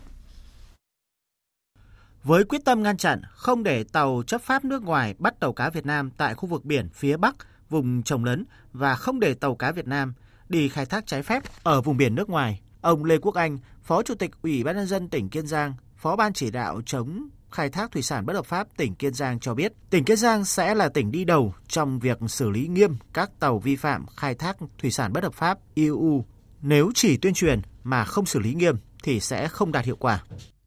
[2.23, 5.69] Với quyết tâm ngăn chặn không để tàu chấp pháp nước ngoài bắt tàu cá
[5.69, 7.35] Việt Nam tại khu vực biển phía Bắc,
[7.69, 10.13] vùng trồng lớn và không để tàu cá Việt Nam
[10.49, 14.03] đi khai thác trái phép ở vùng biển nước ngoài, ông Lê Quốc Anh, Phó
[14.03, 17.69] Chủ tịch Ủy ban nhân dân tỉnh Kiên Giang, Phó ban chỉ đạo chống khai
[17.69, 20.75] thác thủy sản bất hợp pháp tỉnh Kiên Giang cho biết, tỉnh Kiên Giang sẽ
[20.75, 24.57] là tỉnh đi đầu trong việc xử lý nghiêm các tàu vi phạm khai thác
[24.77, 26.23] thủy sản bất hợp pháp EU.
[26.61, 30.23] Nếu chỉ tuyên truyền mà không xử lý nghiêm thì sẽ không đạt hiệu quả.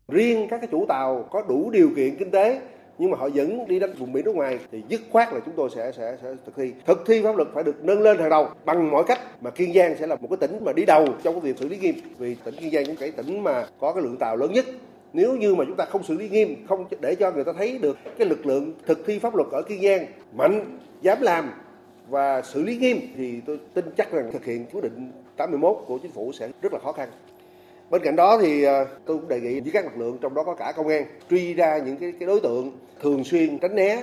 [0.09, 2.61] Riêng các cái chủ tàu có đủ điều kiện kinh tế
[3.01, 5.55] nhưng mà họ vẫn đi đến vùng biển nước ngoài thì dứt khoát là chúng
[5.57, 8.31] tôi sẽ sẽ sẽ thực thi thực thi pháp luật phải được nâng lên hàng
[8.31, 11.07] đầu bằng mọi cách mà kiên giang sẽ là một cái tỉnh mà đi đầu
[11.23, 13.93] trong cái việc xử lý nghiêm vì tỉnh kiên giang cũng cái tỉnh mà có
[13.93, 14.66] cái lượng tàu lớn nhất
[15.12, 17.79] nếu như mà chúng ta không xử lý nghiêm không để cho người ta thấy
[17.79, 21.51] được cái lực lượng thực thi pháp luật ở kiên giang mạnh dám làm
[22.09, 25.99] và xử lý nghiêm thì tôi tin chắc rằng thực hiện quyết định 81 của
[25.99, 27.09] chính phủ sẽ rất là khó khăn.
[27.90, 30.42] Bên cạnh đó thì ờ, tôi cũng đề nghị với các lực lượng trong đó
[30.42, 34.03] có cả công an truy ra những cái, cái đối tượng thường xuyên tránh né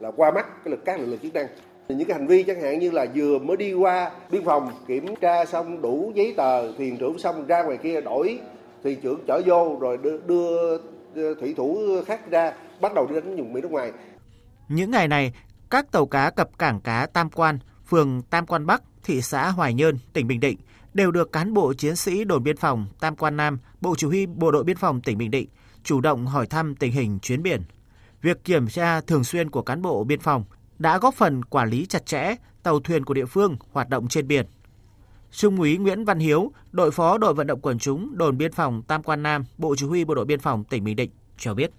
[0.00, 1.46] là qua mắt cái lực các lực lượng chức năng.
[1.88, 5.16] Những cái hành vi chẳng hạn như là vừa mới đi qua biên phòng kiểm
[5.16, 8.38] tra xong đủ giấy tờ thuyền trưởng xong ra ngoài kia đổi
[8.84, 10.78] thì trưởng chở vô rồi đưa, đưa,
[11.14, 13.92] đưa thủy thủ khác ra bắt đầu đi đánh vùng biển nước ngoài
[14.68, 15.32] những ngày này
[15.70, 19.74] các tàu cá cập cảng cá Tam Quan phường Tam Quan Bắc thị xã Hoài
[19.74, 20.58] Nhơn tỉnh Bình Định
[20.94, 24.26] đều được cán bộ chiến sĩ đồn biên phòng Tam Quan Nam, Bộ Chỉ huy
[24.26, 25.48] Bộ đội Biên phòng tỉnh Bình Định
[25.84, 27.62] chủ động hỏi thăm tình hình chuyến biển.
[28.22, 30.44] Việc kiểm tra thường xuyên của cán bộ biên phòng
[30.78, 34.28] đã góp phần quản lý chặt chẽ tàu thuyền của địa phương hoạt động trên
[34.28, 34.46] biển.
[35.30, 38.82] Trung úy Nguyễn Văn Hiếu, đội phó đội vận động quần chúng đồn biên phòng
[38.88, 41.70] Tam Quan Nam, Bộ Chỉ huy Bộ đội Biên phòng tỉnh Bình Định cho biết.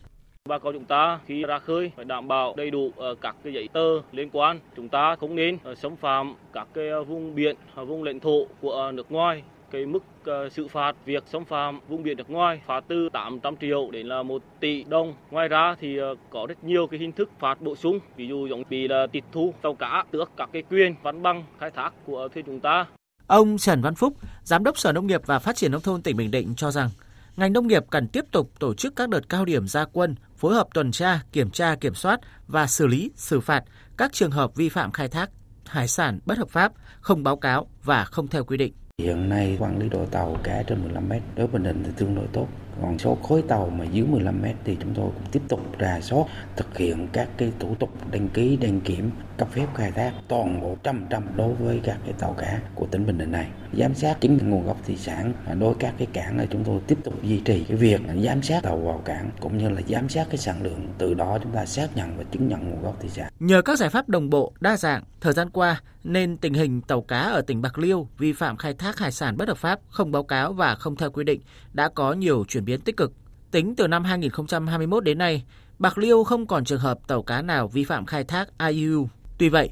[0.50, 3.54] Bà con chúng ta khi ra khơi phải đảm bảo đầy đủ ờ, các cái
[3.54, 4.60] giấy tờ liên quan.
[4.76, 8.46] Chúng ta không nên ờ, xâm phạm các cái ờ, vùng biển, vùng lãnh thổ
[8.62, 10.04] của nước ngoài cái mức
[10.52, 14.24] xử phạt việc xâm phạm vùng biển nước ngoài phạt từ 800 triệu đến là
[14.24, 15.14] 1 tỷ đồng.
[15.32, 18.64] Ngoài ra thì có rất nhiều cái hình thức phạt bổ sung, ví dụ giống
[18.70, 22.28] bị là tịch thu tàu cá, tước các cái quyền văn bằng khai thác của
[22.28, 22.86] thuyền chúng ta.
[23.30, 24.14] Ông Trần Văn Phúc,
[24.44, 26.90] Giám đốc Sở Nông nghiệp và Phát triển Nông thôn tỉnh Bình Định cho rằng,
[27.38, 30.54] ngành nông nghiệp cần tiếp tục tổ chức các đợt cao điểm gia quân, phối
[30.54, 33.64] hợp tuần tra, kiểm tra, kiểm soát và xử lý, xử phạt
[33.98, 35.30] các trường hợp vi phạm khai thác
[35.66, 38.74] hải sản bất hợp pháp, không báo cáo và không theo quy định.
[38.98, 41.92] Hiện nay quản lý đội tàu cá trên 15 mét đối với Bình Định thì
[41.98, 42.48] tương đối tốt.
[42.82, 46.00] Còn số khối tàu mà dưới 15 mét thì chúng tôi cũng tiếp tục rà
[46.02, 46.24] soát
[46.56, 50.62] thực hiện các cái thủ tục đăng ký đăng kiểm cấp phép khai thác toàn
[50.62, 53.48] bộ trăm trăm đối với các cái tàu cá của tỉnh Bình Định này.
[53.74, 56.98] Giám sát chính nguồn gốc thủy sản đối các cái cảng là chúng tôi tiếp
[57.04, 60.28] tục duy trì cái việc giám sát tàu vào cảng cũng như là giám sát
[60.30, 63.10] cái sản lượng từ đó chúng ta xác nhận và chứng nhận nguồn gốc thủy
[63.10, 63.32] sản.
[63.40, 67.02] Nhờ các giải pháp đồng bộ, đa dạng, thời gian qua nên tình hình tàu
[67.02, 70.12] cá ở tỉnh Bạc Liêu vi phạm khai thác hải sản bất hợp pháp, không
[70.12, 71.42] báo cáo và không theo quy định
[71.74, 73.14] đã có nhiều chuyển biến tích cực.
[73.52, 75.44] Tính từ năm 2021 đến nay,
[75.80, 79.10] Bạc Liêu không còn trường hợp tàu cá nào vi phạm khai thác IUU.
[79.38, 79.70] Tuy vậy,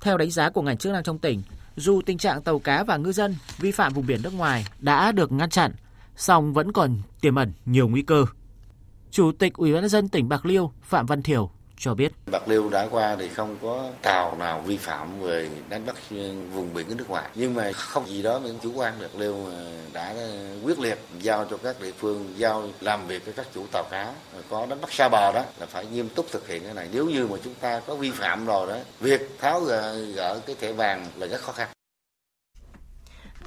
[0.00, 1.42] theo đánh giá của ngành chức năng trong tỉnh,
[1.76, 5.12] dù tình trạng tàu cá và ngư dân vi phạm vùng biển nước ngoài đã
[5.12, 5.72] được ngăn chặn,
[6.16, 8.24] song vẫn còn tiềm ẩn nhiều nguy cơ.
[9.10, 12.12] Chủ tịch Ủy ban nhân dân tỉnh Bạc Liêu Phạm Văn Thiểu cho biết.
[12.32, 15.96] Bạc Liêu đã qua thì không có tàu nào vi phạm về đánh bắt
[16.52, 17.30] vùng biển của nước ngoài.
[17.34, 19.36] Nhưng mà không gì đó mình chủ quan Bạc Liêu
[19.92, 20.14] đã
[20.64, 24.12] quyết liệt giao cho các địa phương giao làm việc với các chủ tàu cá
[24.50, 26.88] có đánh bắt xa bờ đó là phải nghiêm túc thực hiện cái này.
[26.92, 30.56] Nếu như mà chúng ta có vi phạm rồi đó, việc tháo gỡ, gỡ cái
[30.60, 31.68] thẻ vàng là rất khó khăn.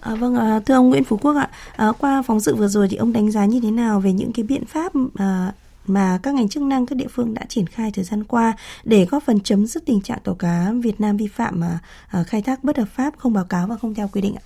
[0.01, 2.87] À, vâng, à, thưa ông Nguyễn Phú Quốc ạ, à, qua phóng sự vừa rồi
[2.87, 5.51] thì ông đánh giá như thế nào về những cái biện pháp à,
[5.89, 9.05] mà các ngành chức năng các địa phương đã triển khai thời gian qua để
[9.05, 11.79] góp phần chấm dứt tình trạng tàu cá Việt Nam vi phạm mà
[12.11, 14.45] à, khai thác bất hợp pháp, không báo cáo và không theo quy định ạ?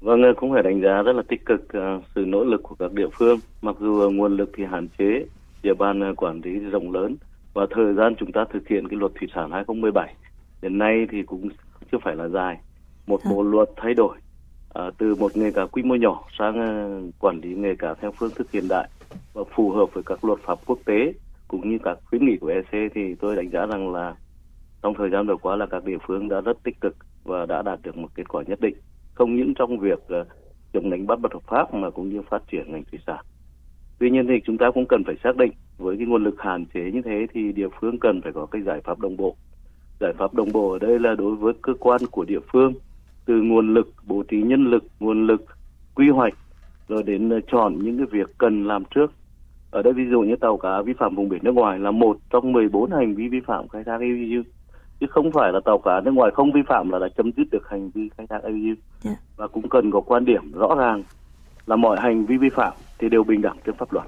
[0.00, 2.92] Vâng, cũng phải đánh giá rất là tích cực uh, sự nỗ lực của các
[2.92, 3.38] địa phương.
[3.62, 5.24] Mặc dù nguồn lực thì hạn chế,
[5.62, 7.16] địa bàn quản lý rộng lớn
[7.54, 10.14] và thời gian chúng ta thực hiện cái luật thủy sản 2017
[10.62, 11.48] đến nay thì cũng
[11.92, 12.60] chưa phải là dài
[13.06, 14.16] một bộ luật thay đổi
[14.74, 18.30] à, từ một nghề cá quy mô nhỏ sang quản lý nghề cá theo phương
[18.36, 18.88] thức hiện đại
[19.32, 21.12] và phù hợp với các luật pháp quốc tế
[21.48, 24.16] cũng như các khuyến nghị của EC thì tôi đánh giá rằng là
[24.82, 27.62] trong thời gian vừa qua là các địa phương đã rất tích cực và đã
[27.62, 28.74] đạt được một kết quả nhất định
[29.18, 30.24] không những trong việc ờ,
[30.72, 33.24] chống đánh bắt bất hợp pháp mà cũng như phát triển ngành thủy sản.
[33.98, 36.66] Tuy nhiên thì chúng ta cũng cần phải xác định với cái nguồn lực hạn
[36.74, 39.36] chế như thế thì địa phương cần phải có cái giải pháp đồng bộ.
[40.00, 42.74] Giải pháp đồng bộ ở đây là đối với cơ quan của địa phương,
[43.24, 45.44] từ nguồn lực, bố trí nhân lực, nguồn lực,
[45.94, 46.34] quy hoạch
[46.88, 49.12] rồi đến ờ, chọn những cái việc cần làm trước
[49.70, 52.16] ở đây ví dụ như tàu cá vi phạm vùng biển nước ngoài là một
[52.30, 54.42] trong 14 hành vi vi phạm khai thác IUU
[55.00, 57.44] chứ không phải là tàu cá nước ngoài không vi phạm là đã chấm dứt
[57.50, 58.78] được hành vi khai thác IUU yeah.
[59.02, 59.16] Dạ.
[59.36, 61.02] và cũng cần có quan điểm rõ ràng
[61.66, 64.06] là mọi hành vi vi phạm thì đều bình đẳng trước pháp luật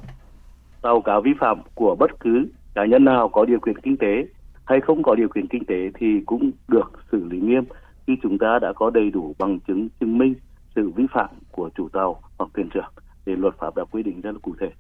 [0.83, 4.27] tàu cá vi phạm của bất cứ cá nhân nào có điều kiện kinh tế
[4.65, 7.65] hay không có điều kiện kinh tế thì cũng được xử lý nghiêm
[8.07, 10.35] khi chúng ta đã có đầy đủ bằng chứng chứng minh
[10.75, 12.93] sự vi phạm của chủ tàu hoặc thuyền trưởng
[13.27, 14.71] thì luật pháp đã quy định rất là cụ thể.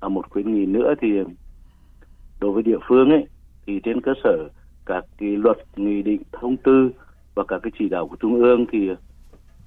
[0.00, 1.08] À, một khuyến nghị nữa thì
[2.40, 3.26] đối với địa phương ấy
[3.66, 4.48] thì trên cơ sở
[4.86, 6.90] các cái luật nghị định thông tư
[7.34, 8.90] và các cái chỉ đạo của trung ương thì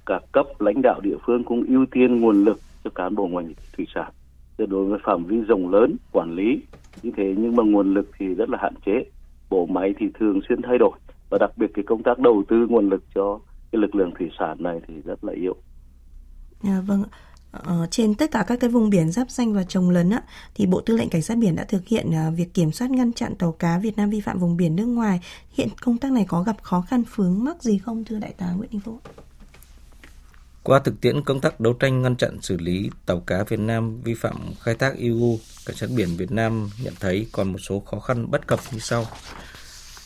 [0.06, 3.52] các cấp lãnh đạo địa phương cũng ưu tiên nguồn lực cho cán bộ ngành
[3.76, 4.12] thủy sản
[4.68, 6.60] đối với phạm vi rộng lớn quản lý
[7.02, 9.04] như thế nhưng mà nguồn lực thì rất là hạn chế
[9.50, 10.92] bộ máy thì thường xuyên thay đổi
[11.30, 13.38] và đặc biệt cái công tác đầu tư nguồn lực cho
[13.72, 15.56] cái lực lượng thủy sản này thì rất là yếu.
[16.62, 17.04] À, vâng
[17.52, 20.22] ở trên tất cả các cái vùng biển giáp danh và trồng lấn á,
[20.54, 23.12] thì Bộ Tư lệnh Cảnh sát biển đã thực hiện uh, việc kiểm soát ngăn
[23.12, 25.20] chặn tàu cá Việt Nam vi phạm vùng biển nước ngoài.
[25.50, 28.52] Hiện công tác này có gặp khó khăn vướng mắc gì không thưa đại tá
[28.52, 28.98] Nguyễn Đình Vũ?
[30.62, 34.00] Qua thực tiễn công tác đấu tranh ngăn chặn xử lý tàu cá Việt Nam
[34.00, 37.80] vi phạm khai thác EU, Cảnh sát biển Việt Nam nhận thấy còn một số
[37.80, 39.04] khó khăn bất cập như sau.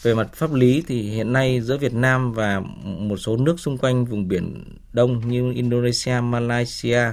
[0.04, 3.78] Về mặt pháp lý thì hiện nay giữa Việt Nam và một số nước xung
[3.78, 7.12] quanh vùng biển Đông như Indonesia, Malaysia,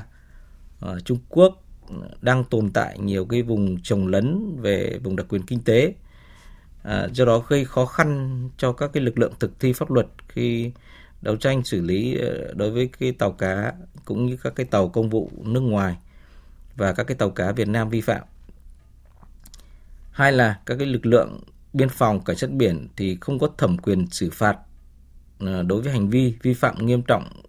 [0.79, 1.63] ờ, Trung Quốc
[2.21, 5.93] đang tồn tại nhiều cái vùng trồng lấn về vùng đặc quyền kinh tế.
[6.83, 10.07] À, do đó gây khó khăn cho các cái lực lượng thực thi pháp luật
[10.27, 10.71] khi
[11.21, 13.73] đấu tranh xử lý ờ, đối với cái tàu cá
[14.05, 15.95] cũng như các cái tàu công vụ nước ngoài
[16.75, 18.21] và các cái tàu cá Việt Nam vi phạm.
[20.11, 21.39] Hai là các cái lực lượng
[21.73, 24.57] biên phòng cảnh sát biển thì không có thẩm quyền xử phạt
[25.39, 27.41] ờ, đối với hành vi vi phạm nghiêm trọng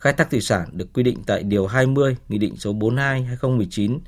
[0.00, 3.98] khai thác thủy sản được quy định tại điều 20 Nghị định số 42 2019.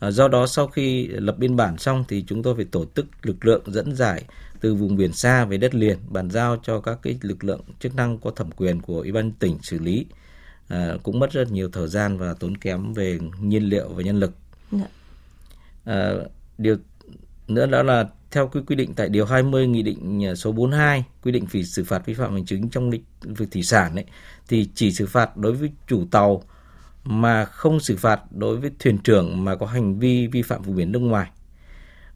[0.00, 3.06] À, do đó sau khi lập biên bản xong thì chúng tôi phải tổ chức
[3.22, 4.24] lực lượng dẫn giải
[4.60, 7.94] từ vùng biển xa về đất liền bàn giao cho các cái lực lượng chức
[7.94, 10.06] năng có thẩm quyền của ủy ban tỉnh xử lý.
[10.68, 14.20] À, cũng mất rất nhiều thời gian và tốn kém về nhiên liệu và nhân
[14.20, 14.32] lực.
[15.84, 16.12] À,
[16.58, 16.76] điều
[17.48, 21.04] nữa đó là theo quy quy định tại điều 20 nghị định à, số 42
[21.22, 24.04] quy định phí xử phạt vi phạm hành chính trong lĩnh vực thủy sản ấy
[24.48, 26.42] thì chỉ xử phạt đối với chủ tàu
[27.04, 30.76] mà không xử phạt đối với thuyền trưởng mà có hành vi vi phạm vùng
[30.76, 31.30] biển nước ngoài.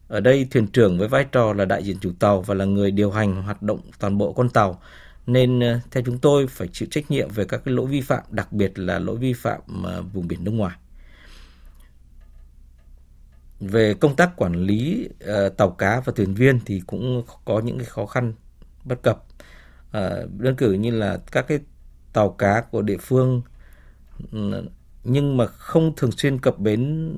[0.07, 2.91] Ở đây thuyền trưởng với vai trò là đại diện chủ tàu và là người
[2.91, 4.81] điều hành hoạt động toàn bộ con tàu
[5.27, 8.23] nên à, theo chúng tôi phải chịu trách nhiệm về các cái lỗi vi phạm,
[8.29, 10.75] đặc biệt là lỗi vi phạm à, vùng biển nước ngoài
[13.59, 17.77] về công tác quản lý uh, tàu cá và thuyền viên thì cũng có những
[17.77, 18.33] cái khó khăn
[18.83, 19.23] bất cập
[19.87, 21.59] uh, đơn cử như là các cái
[22.13, 23.41] tàu cá của địa phương
[24.31, 24.67] ừ,
[25.03, 27.11] nhưng mà không thường xuyên cập bến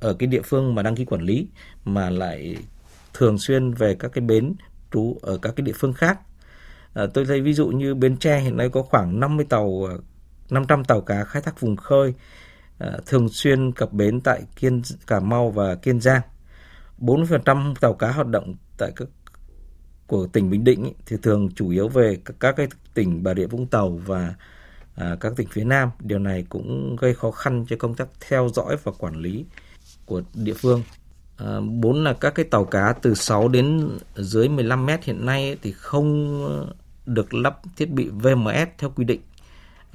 [0.00, 1.48] ở cái địa phương mà đăng ký quản lý
[1.84, 2.56] mà lại
[3.14, 4.54] thường xuyên về các cái bến
[4.92, 6.20] trú ở các cái địa phương khác.
[6.94, 9.88] À, tôi thấy ví dụ như Bến Tre hiện nay có khoảng 50 tàu
[10.50, 12.14] 500 tàu cá khai thác vùng khơi
[12.84, 16.20] Ờ, thường xuyên cập bến tại Kiên Cà Mau và Kiên Giang.
[16.98, 19.08] 40% tàu cá hoạt động tại các
[20.06, 23.46] của tỉnh Bình Định thì thường chủ yếu về các, các cái tỉnh Bà Rịa
[23.46, 24.34] Vũng Tàu và
[24.94, 25.90] à, các tỉnh phía Nam.
[26.00, 29.44] Điều này cũng gây khó khăn cho công tác theo dõi và quản lý
[30.06, 30.82] của địa phương.
[31.36, 35.56] À, bốn là các cái tàu cá từ 6 đến dưới 15 mét hiện nay
[35.62, 36.74] thì không ờ,
[37.06, 39.20] được lắp thiết bị VMS theo quy định.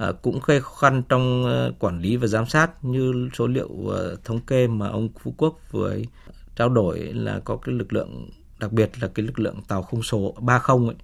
[0.00, 3.68] Ờ, cũng gây khó khăn trong ờ, quản lý và giám sát như số liệu
[3.88, 5.96] ờ, thống kê mà ông Phú Quốc vừa
[6.56, 10.02] trao đổi là có cái lực lượng, đặc biệt là cái lực lượng tàu không
[10.02, 10.96] số 30 ấy,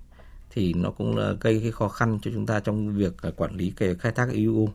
[0.50, 3.72] thì nó cũng là gây cái khó khăn cho chúng ta trong việc quản lý
[3.76, 4.68] cái khai thác IUU.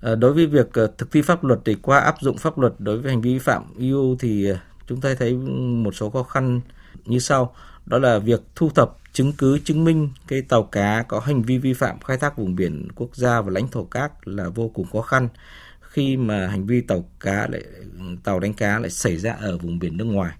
[0.00, 3.10] Đối với việc thực thi pháp luật thì qua áp dụng pháp luật đối với
[3.10, 4.48] hành vi vi phạm EU thì
[4.86, 5.34] chúng ta thấy
[5.84, 6.60] một số khó khăn
[7.04, 7.54] như sau.
[7.86, 11.58] Đó là việc thu thập, chứng cứ, chứng minh cái tàu cá có hành vi
[11.58, 14.86] vi phạm khai thác vùng biển quốc gia và lãnh thổ các là vô cùng
[14.92, 15.28] khó khăn
[15.80, 17.62] khi mà hành vi tàu cá lại,
[18.24, 20.34] tàu đánh cá lại xảy ra ở vùng biển nước ngoài.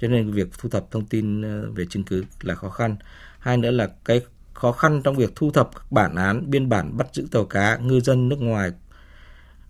[0.00, 2.96] Cho nên việc thu thập thông tin ờ, về chứng cứ là khó khăn.
[3.38, 4.20] Hai nữa là cái
[4.54, 7.76] khó khăn trong việc thu thập các bản án, biên bản bắt giữ tàu cá,
[7.76, 8.70] ngư dân nước ngoài,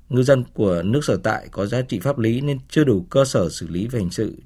[0.09, 3.25] ngư dân của nước sở tại có giá trị pháp lý nên chưa đủ cơ
[3.25, 4.37] sở xử lý về hình sự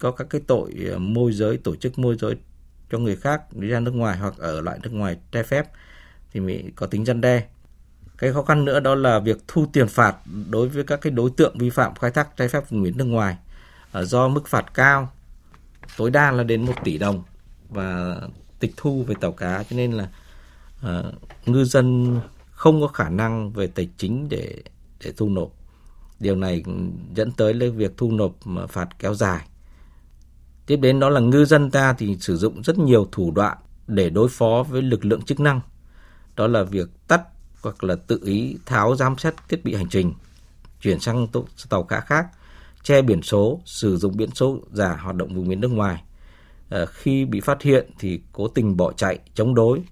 [0.00, 2.36] có các cái tội ờ, môi giới tổ chức môi giới
[2.90, 5.66] cho người khác đi ra nước ngoài hoặc ở lại nước ngoài trái phép
[6.32, 7.42] thì mới có tính răn đe
[8.18, 10.16] cái khó khăn nữa đó là việc thu tiền phạt
[10.50, 13.04] đối với các cái đối tượng vi phạm khai thác trái phép vùng biển nước
[13.04, 13.36] ngoài
[13.92, 15.12] ờ, do mức phạt cao
[15.96, 17.22] tối đa là đến 1 tỷ đồng
[17.68, 18.16] và
[18.58, 20.08] tịch thu về tàu cá cho nên là
[20.86, 21.14] uh,
[21.46, 22.16] ngư dân
[22.50, 24.62] không có khả năng về tài chính để
[25.04, 25.50] để thu nộp.
[26.20, 26.62] Điều này
[27.14, 29.46] dẫn tới việc thu nộp mà phạt kéo dài.
[30.70, 34.10] Tiếp đến đó là ngư dân ta thì sử dụng rất nhiều thủ đoạn để
[34.10, 35.60] đối phó với lực lượng chức năng.
[36.36, 37.22] Đó là việc tắt
[37.62, 40.12] hoặc là tự ý tháo giám sát thiết bị hành trình,
[40.80, 41.26] chuyển sang
[41.68, 42.26] tàu cá khác,
[42.82, 46.02] che biển số, sử dụng biển số giả hoạt động vùng biển nước ngoài.
[46.68, 49.82] À, khi bị phát hiện thì cố tình bỏ chạy, chống đối,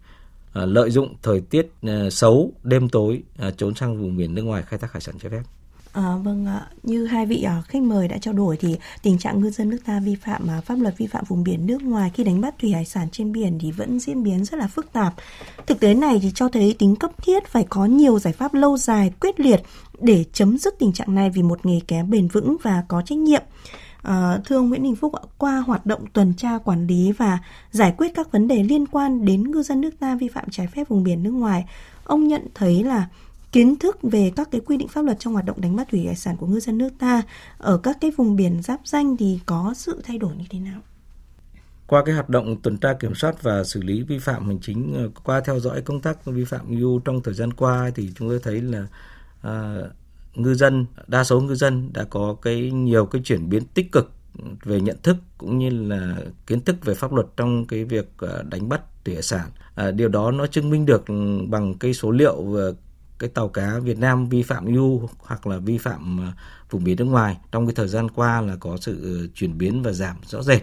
[0.52, 4.42] À, lợi dụng thời tiết à, xấu đêm tối à, trốn sang vùng biển nước
[4.42, 5.42] ngoài khai thác hải sản trái phép.
[5.92, 9.40] À, vâng ạ, như hai vị ờ, khách mời đã trao đổi thì tình trạng
[9.40, 12.10] ngư dân nước ta vi phạm ờ, pháp luật vi phạm vùng biển nước ngoài
[12.14, 14.92] khi đánh bắt thủy hải sản trên biển thì vẫn diễn biến rất là phức
[14.92, 15.14] tạp.
[15.66, 18.76] Thực tế này thì cho thấy tính cấp thiết phải có nhiều giải pháp lâu
[18.76, 19.62] dài, quyết liệt
[20.00, 23.18] để chấm dứt tình trạng này vì một nghề cá bền vững và có trách
[23.18, 23.42] nhiệm.
[24.02, 27.38] À, thưa ông Nguyễn Đình Phúc, qua hoạt động tuần tra quản lý và
[27.70, 30.66] giải quyết các vấn đề liên quan đến ngư dân nước ta vi phạm trái
[30.66, 31.64] phép vùng biển nước ngoài,
[32.04, 33.06] ông nhận thấy là
[33.52, 36.06] kiến thức về các cái quy định pháp luật trong hoạt động đánh bắt thủy
[36.06, 37.22] hải sản của ngư dân nước ta
[37.58, 40.80] ở các cái vùng biển giáp danh thì có sự thay đổi như thế nào?
[41.86, 44.94] Qua cái hoạt động tuần tra kiểm soát và xử lý vi phạm hành chính
[44.94, 48.28] ờ, qua theo dõi công tác vi phạm EU trong thời gian qua thì chúng
[48.28, 48.86] tôi thấy là
[49.42, 49.76] à,
[50.34, 54.12] ngư dân đa số ngư dân đã có cái nhiều cái chuyển biến tích cực
[54.62, 58.42] về nhận thức cũng như là kiến thức về pháp luật trong cái việc ờ,
[58.42, 59.50] đánh bắt thủy hải sản.
[59.74, 62.56] À, điều đó nó chứng minh được ừ, bằng cái số liệu
[63.18, 66.32] cái tàu cá Việt Nam vi phạm EU hoặc là vi phạm ờ,
[66.70, 69.82] vùng biển nước ngoài trong cái thời gian qua là có sự ờ, chuyển biến
[69.82, 70.62] và giảm rõ rệt.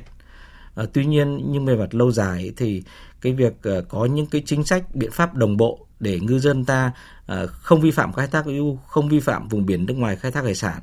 [0.76, 2.84] À, tuy nhiên nhưng về mặt lâu dài thì
[3.22, 6.65] cái việc uh, có những cái chính sách biện pháp đồng bộ để ngư dân
[6.65, 6.91] ta
[7.32, 10.32] uh, không vi phạm khai thác EU, không vi phạm vùng biển nước ngoài khai
[10.32, 10.82] thác hải sản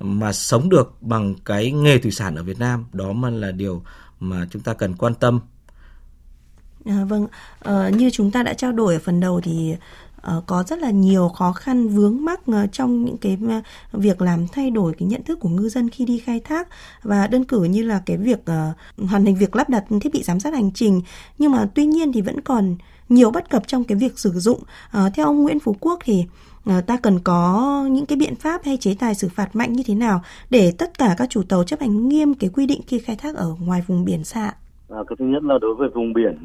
[0.00, 3.82] mà sống được bằng cái nghề thủy sản ở Việt Nam, đó mà là điều
[4.20, 5.40] mà chúng ta cần quan tâm.
[6.84, 7.26] À, vâng,
[7.60, 9.76] à, như chúng ta đã trao đổi ở phần đầu thì
[10.26, 13.60] Ờ, có rất là nhiều khó khăn vướng mắc ờ, trong những cái ờ,
[13.92, 16.68] việc làm thay đổi cái nhận thức của ngư dân khi đi khai thác
[17.02, 18.38] và đơn cử như là cái việc
[18.96, 21.02] hoàn thành việc lắp đặt thiết bị giám sát hành trình
[21.38, 22.76] nhưng mà tuy nhiên thì vẫn còn
[23.08, 24.60] nhiều bất cập trong cái việc sử dụng
[25.14, 26.24] theo ông Nguyễn Phú Quốc thì
[26.86, 29.94] ta cần có những cái biện pháp hay chế tài xử phạt mạnh như thế
[29.94, 33.16] nào để tất cả các chủ tàu chấp hành nghiêm cái quy định khi khai
[33.16, 34.52] thác ở ngoài vùng biển xa?
[34.88, 36.38] À, cái thứ nhất là đối với vùng biển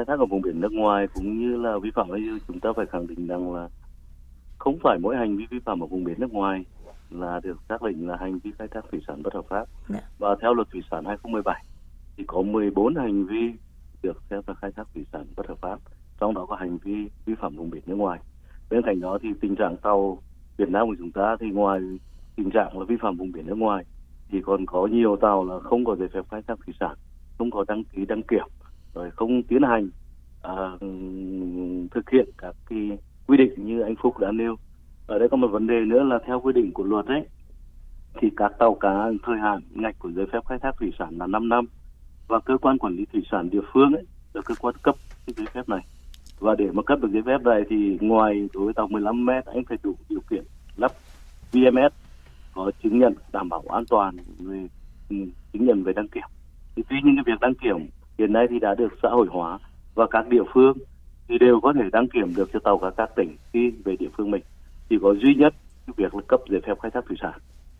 [0.00, 2.70] khai thác ở vùng biển nước ngoài cũng như là vi phạm ấy chúng ta
[2.76, 3.68] phải khẳng định rằng là
[4.58, 6.64] không phải mỗi hành vi vi phạm ở vùng biển nước ngoài
[7.10, 9.64] là được xác định là hành vi khai thác thủy sản bất hợp pháp.
[9.88, 10.00] Dạ.
[10.18, 11.64] Và theo luật thủy sản 2017
[12.16, 13.52] thì có 14 hành vi
[14.02, 15.78] được phép là khai thác thủy sản bất hợp pháp,
[16.20, 18.20] trong đó có hành vi vi phạm vùng biển nước ngoài.
[18.70, 20.18] Bên cạnh đó thì tình trạng tàu
[20.56, 21.80] Việt Nam của chúng ta thì ngoài
[22.36, 23.84] tình trạng là vi phạm vùng biển nước ngoài
[24.28, 26.96] thì còn có nhiều tàu là không có giấy phép khai thác thủy sản,
[27.38, 28.46] không có đăng ký đăng kiểm
[28.94, 29.88] rồi không tiến hành
[30.52, 30.80] uh,
[31.90, 34.56] thực hiện các cái quy định như anh Phúc đã nêu.
[35.06, 37.26] Ở đây có một vấn đề nữa là theo quy định của luật ấy
[38.20, 41.26] thì các tàu cá thời hạn ngạch của giấy phép khai thác thủy sản là
[41.26, 41.64] 5 năm.
[42.28, 44.94] Và cơ quan quản lý thủy sản địa phương ấy là cơ quan cấp
[45.26, 45.80] cái giấy phép này.
[46.38, 49.46] Và để mà cấp được giấy phép này thì ngoài đối với tàu 15 mét
[49.46, 50.44] anh phải đủ điều kiện
[50.76, 50.92] lắp
[51.52, 51.92] VMS
[52.54, 54.68] có chứng nhận đảm bảo an toàn về
[55.10, 55.16] ừ,
[55.52, 56.28] chứng nhận về đăng kiểm.
[56.76, 57.76] Thì tuy nhiên cái việc đăng kiểm
[58.20, 59.58] hiện nay thì đã được xã hội hóa
[59.94, 60.76] và các địa phương
[61.28, 64.08] thì đều có thể đăng kiểm được cho tàu cá các tỉnh khi về địa
[64.16, 64.42] phương mình.
[64.88, 65.54] Chỉ có duy nhất
[65.86, 67.32] cái việc là cấp giấy phép khai thác thủy sản.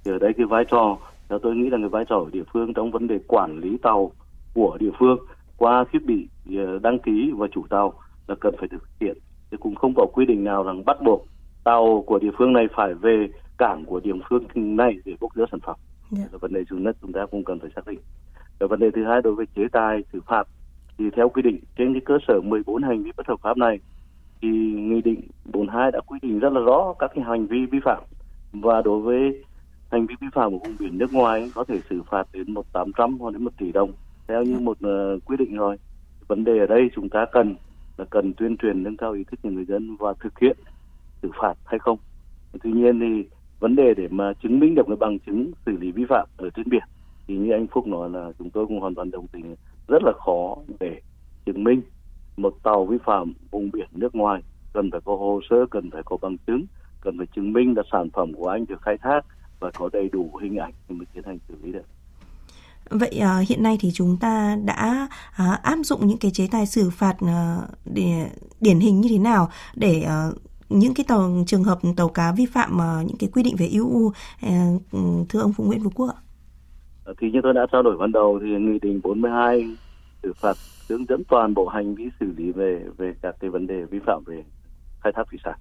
[0.05, 2.43] Thì ở đây cái vai trò theo tôi nghĩ là cái vai trò của địa
[2.53, 4.13] phương trong vấn đề quản lý tàu
[4.55, 5.19] của địa phương
[5.57, 7.95] qua thiết bị ờ, đăng ký và chủ tàu
[8.27, 9.19] là cần phải thực hiện.
[9.51, 11.27] Chứ cũng không có quy định nào rằng bắt buộc
[11.65, 13.29] tàu của địa phương này phải về
[13.59, 15.77] cảng của địa phương này để bốc rỡ sản phẩm.
[16.11, 16.25] Dạ.
[16.33, 17.99] là vấn đề thứ nhất chúng ta cũng cần phải xác định
[18.61, 20.49] và vấn đề thứ hai đối với chế tài, xử phạt
[20.99, 23.79] thì theo quy định trên cái cơ sở 14 hành vi bất hợp pháp này,
[24.43, 25.21] thì nghị định
[25.53, 28.03] 42 đã quy định rất là rõ các cái hành vi vi phạm.
[28.53, 29.45] Và đối với
[29.91, 32.73] hành vi vi phạm của vùng biển nước ngoài, có thể xử phạt đến một
[32.73, 33.93] tám trăm hoặc đến một tỷ đồng,
[34.29, 35.77] theo như một quyết quy định rồi.
[36.29, 37.55] Vấn đề ở đây chúng ta cần
[37.97, 40.57] là cần tuyên truyền, nâng cao ý thức của người dân và thực hiện
[41.23, 41.99] xử phạt hay không.
[42.63, 43.29] Tuy nhiên thì
[43.61, 46.51] vấn đề để mà chứng minh được cái bằng chứng xử lý vi phạm ở
[46.51, 46.83] trên biển
[47.31, 49.55] thì như anh Phúc nói là chúng tôi cũng hoàn toàn đồng tình
[49.89, 51.01] rất là khó để
[51.47, 51.83] chứng minh
[52.37, 56.03] một tàu vi phạm vùng biển nước ngoài cần phải có hồ sơ cần phải
[56.05, 56.67] có bằng chứng
[57.01, 59.21] cần phải chứng minh là sản phẩm của anh được khai thác
[59.61, 61.85] và có đầy đủ hình ảnh thì mới tiến hành xử lý được
[62.91, 66.67] Vậy uh, hiện nay thì chúng ta đã uh, áp dụng những cái chế tài
[66.67, 70.35] xử phạt uh, để điển hình như thế nào để uh,
[70.69, 73.69] những cái tàu trường hợp tàu cá vi phạm uh, những cái quy định về
[73.73, 74.15] EU uh,
[74.93, 76.19] ừ, thưa ông Phùng Nguyễn Vũ Quốc ạ?
[77.11, 79.77] Ờ, thì như tôi đã trao đổi ban đầu thì nghị định 42
[80.23, 80.57] xử phạt
[80.89, 83.99] hướng dẫn toàn bộ hành vi xử lý về về các cái vấn đề vi
[84.07, 84.45] phạm về
[85.01, 85.59] khai thác thủy sản.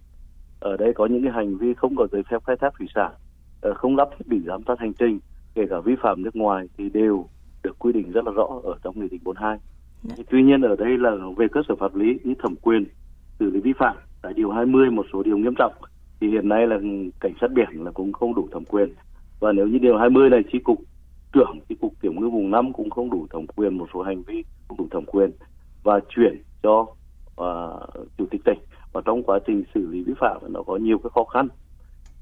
[0.59, 3.11] Ở đây có những cái hành vi không có giấy phép khai thác thủy sản,
[3.61, 5.19] ờ, không lắp thiết bị giám sát hành trình,
[5.53, 7.25] kể cả vi phạm nước ngoài thì đều
[7.63, 9.57] được quy định rất là rõ ở trong nghị định 42.
[10.03, 10.15] Dạ.
[10.17, 12.85] Thì Tuy nhiên ở đây là về cơ sở pháp lý như thẩm quyền
[13.39, 15.73] xử lý vi phạm tại điều 20 một số điều nghiêm trọng
[16.21, 16.79] thì hiện nay là
[17.19, 18.93] cảnh sát biển là cũng không đủ thẩm quyền
[19.39, 20.79] và nếu như điều 20 này chi cục
[21.33, 24.23] trưởng thì cục kiểm ngư vùng 5 cũng không đủ thẩm quyền một số hành
[24.23, 25.31] vi không đủ thẩm quyền
[25.83, 28.59] và chuyển cho uh, chủ tịch tỉnh.
[28.93, 31.47] Và trong quá trình xử lý vi phạm nó có nhiều cái khó khăn.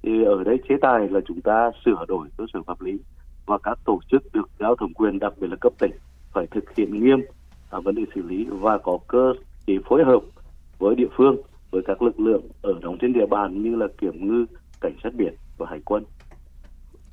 [0.01, 2.97] Thì ở đây chế tài là chúng ta sửa đổi cơ sở pháp lý
[3.45, 5.91] và các tổ chức được giao thẩm quyền đặc biệt là cấp tỉnh
[6.34, 7.22] phải thực hiện nghiêm
[7.70, 9.34] à, vấn đề xử lý và có cơ
[9.68, 10.20] chế phối hợp
[10.80, 11.36] với địa phương
[11.72, 14.45] với các lực lượng ở đóng trên địa bàn như là kiểm ngư
[14.82, 16.03] cảnh sát biển và hải quân.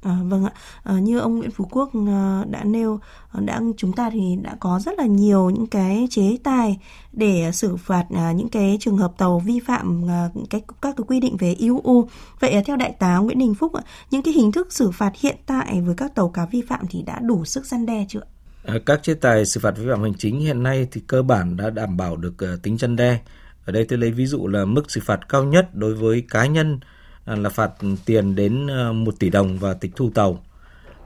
[0.04, 0.52] À, vâng ạ,
[0.82, 3.00] à, như ông Nguyễn Phú Quốc à, đã nêu,
[3.38, 6.78] đã chúng ta thì đã có rất là nhiều những cái chế tài
[7.12, 11.04] để xử phạt à, những cái trường hợp tàu vi phạm à, cái các cái
[11.08, 12.08] quy định về IUU.
[12.40, 15.12] Vậy à, theo đại tá Nguyễn Đình Phúc, ạ, những cái hình thức xử phạt
[15.20, 18.20] hiện tại với các tàu cá vi phạm thì đã đủ sức gian đe chưa?
[18.64, 21.56] À, Các chế tài xử phạt vi phạm hành chính hiện nay thì cơ bản
[21.56, 23.18] đã đảm bảo được uh, tính gian đe.
[23.64, 26.46] Ở đây tôi lấy ví dụ là mức xử phạt cao nhất đối với cá
[26.46, 26.80] nhân
[27.24, 27.70] À, là phạt
[28.04, 30.44] tiền đến ờ, 1 tỷ đồng và tịch thu tàu.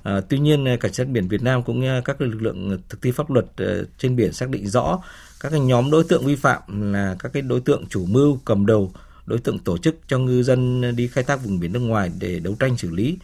[0.02, 3.02] À, tuy nhiên ờ, cảnh sát biển Việt Nam cũng như các lực lượng thực
[3.02, 5.02] thi pháp luật ờ, trên biển xác định rõ
[5.40, 8.66] các cái nhóm đối tượng vi phạm là các cái đối tượng chủ mưu cầm
[8.66, 8.92] đầu
[9.26, 12.40] đối tượng tổ chức cho ngư dân đi khai thác vùng biển nước ngoài để
[12.40, 13.18] đấu tranh xử lý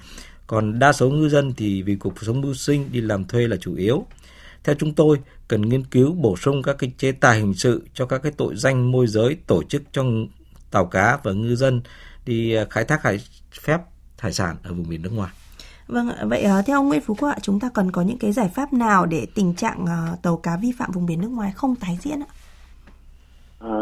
[0.46, 3.56] còn đa số ngư dân thì vì cuộc sống mưu sinh đi làm thuê là
[3.56, 4.06] chủ yếu
[4.64, 5.18] theo chúng tôi
[5.48, 8.56] cần nghiên cứu bổ sung các cái chế tài hình sự cho các cái tội
[8.56, 10.04] danh môi giới tổ chức cho
[10.70, 11.80] tàu cá và ngư dân
[12.26, 13.18] đi ờ, khai thác hải
[13.60, 13.78] phép
[14.18, 15.30] hải sản ở vùng biển nước ngoài
[15.88, 18.18] Vâng ạ, vậy à, theo ông Nguyễn Phú Quốc ạ, chúng ta cần có những
[18.18, 21.28] cái giải pháp nào để tình trạng à, tàu cá vi phạm vùng biển nước
[21.28, 22.30] ngoài không tái diễn ạ?
[23.58, 23.74] À,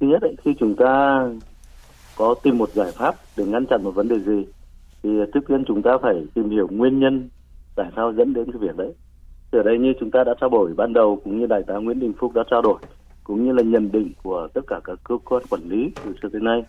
[0.00, 1.22] thứ nhất ấy, khi chúng ta
[2.16, 4.46] có tìm một giải pháp để ngăn chặn một vấn đề gì
[5.02, 7.28] thì trước tiên chúng ta phải tìm hiểu nguyên nhân
[7.76, 8.92] tại sao dẫn đến cái việc đấy.
[9.52, 11.74] Thì ở đây như chúng ta đã trao đổi ban đầu cũng như đại tá
[11.74, 12.78] Nguyễn Đình Phúc đã trao đổi
[13.24, 16.28] cũng như là nhận định của tất cả các cơ quan quản lý từ xưa
[16.32, 16.62] tới nay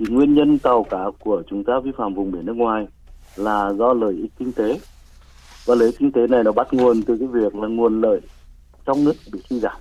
[0.00, 2.86] thì nguyên nhân tàu cá của chúng ta vi phạm vùng biển nước ngoài
[3.36, 4.80] là do lợi ích kinh tế.
[5.66, 8.20] Và lợi ích kinh tế này nó bắt nguồn từ cái việc là nguồn lợi
[8.86, 9.76] trong nước bị suy giảm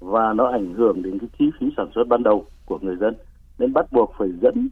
[0.00, 3.14] và nó ảnh hưởng đến cái chi phí sản xuất ban đầu của người dân.
[3.58, 4.68] Nên bắt buộc phải dẫn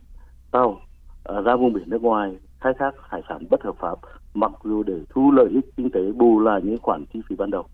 [0.51, 0.81] tàu
[1.25, 3.99] à, ra vùng biển nước ngoài khai thác hải sản bất hợp pháp,
[4.35, 7.51] mặc dù để thu lợi ích kinh tế bù lại những khoản chi phí ban
[7.51, 7.67] đầu.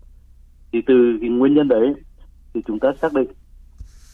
[0.71, 1.93] Thì từ cái nguyên nhân đấy
[2.53, 3.27] thì chúng ta xác định,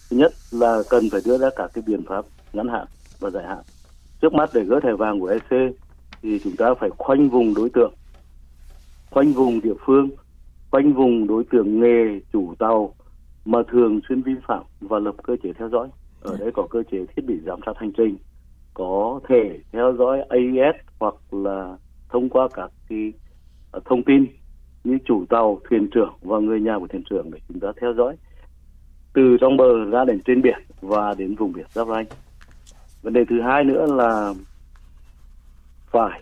[0.10, 2.88] thứ nhất là cần phải đưa ra các cái biện pháp ngắn hạn
[3.24, 3.64] và dài hạn.
[4.22, 5.74] Trước mắt để gỡ thẻ vàng của EC
[6.22, 7.94] thì chúng ta phải khoanh vùng đối tượng
[9.14, 10.10] khoanh vùng địa phương
[10.72, 12.94] khoanh vùng đối tượng nghề chủ tàu
[13.46, 15.90] mà thường xuyên vi phạm và lập cơ chế theo dõi.
[16.22, 18.18] Ở đây có cơ chế thiết bị giám sát hành trình
[18.74, 21.78] có thể theo dõi AIS hoặc là
[22.10, 23.14] thông qua các cái
[23.72, 24.26] ờ, thông tin
[24.84, 27.94] như chủ tàu thuyền trưởng và người nhà của thuyền trưởng để chúng ta theo
[27.94, 28.16] dõi.
[29.14, 32.06] Từ trong bờ ra đến trên biển và đến vùng biển giáp ranh
[33.04, 34.34] vấn đề thứ hai nữa là
[35.92, 36.22] phải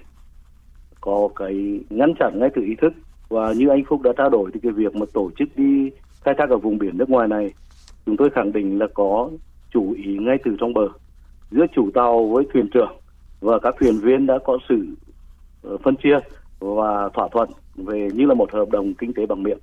[1.01, 2.93] có cái ngăn chặn ngay từ ý thức
[3.29, 6.33] và như anh Phúc đã trao đổi thì cái việc mà tổ chức đi khai
[6.37, 7.53] thác ở vùng biển nước ngoài này,
[8.05, 9.29] chúng tôi khẳng định là có
[9.73, 10.87] chủ ý ngay từ trong bờ,
[11.51, 12.91] giữa chủ tàu với thuyền trưởng
[13.41, 14.87] và các thuyền viên đã có sự
[15.63, 16.19] ờ, phân chia
[16.59, 19.59] và thỏa thuận về như là một hợp đồng kinh tế bằng miệng.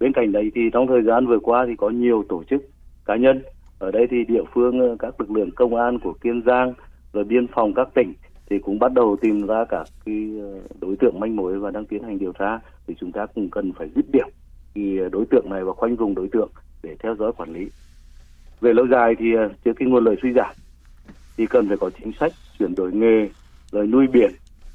[0.00, 2.62] Bên cạnh đấy thì trong thời gian vừa qua thì có nhiều tổ chức
[3.04, 3.42] cá nhân
[3.80, 6.74] ở đây thì địa phương ờ, các lực lượng công an của Kiên Giang
[7.12, 8.14] rồi biên phòng các tỉnh
[8.50, 11.84] thì cũng bắt đầu tìm ra các cái ờ, đối tượng manh mối và đang
[11.84, 12.58] tiến hành điều tra.
[12.86, 14.28] Thì chúng ta cũng cần phải dứt điểm
[14.74, 16.50] thì ờ, đối tượng này và khoanh vùng đối tượng
[16.82, 17.68] để theo dõi quản lý.
[18.60, 19.26] Về lâu dài thì
[19.64, 20.54] trước khi nguồn lợi suy giảm
[21.36, 23.28] thì cần phải có chính sách chuyển đổi nghề,
[23.72, 24.30] rồi nuôi biển.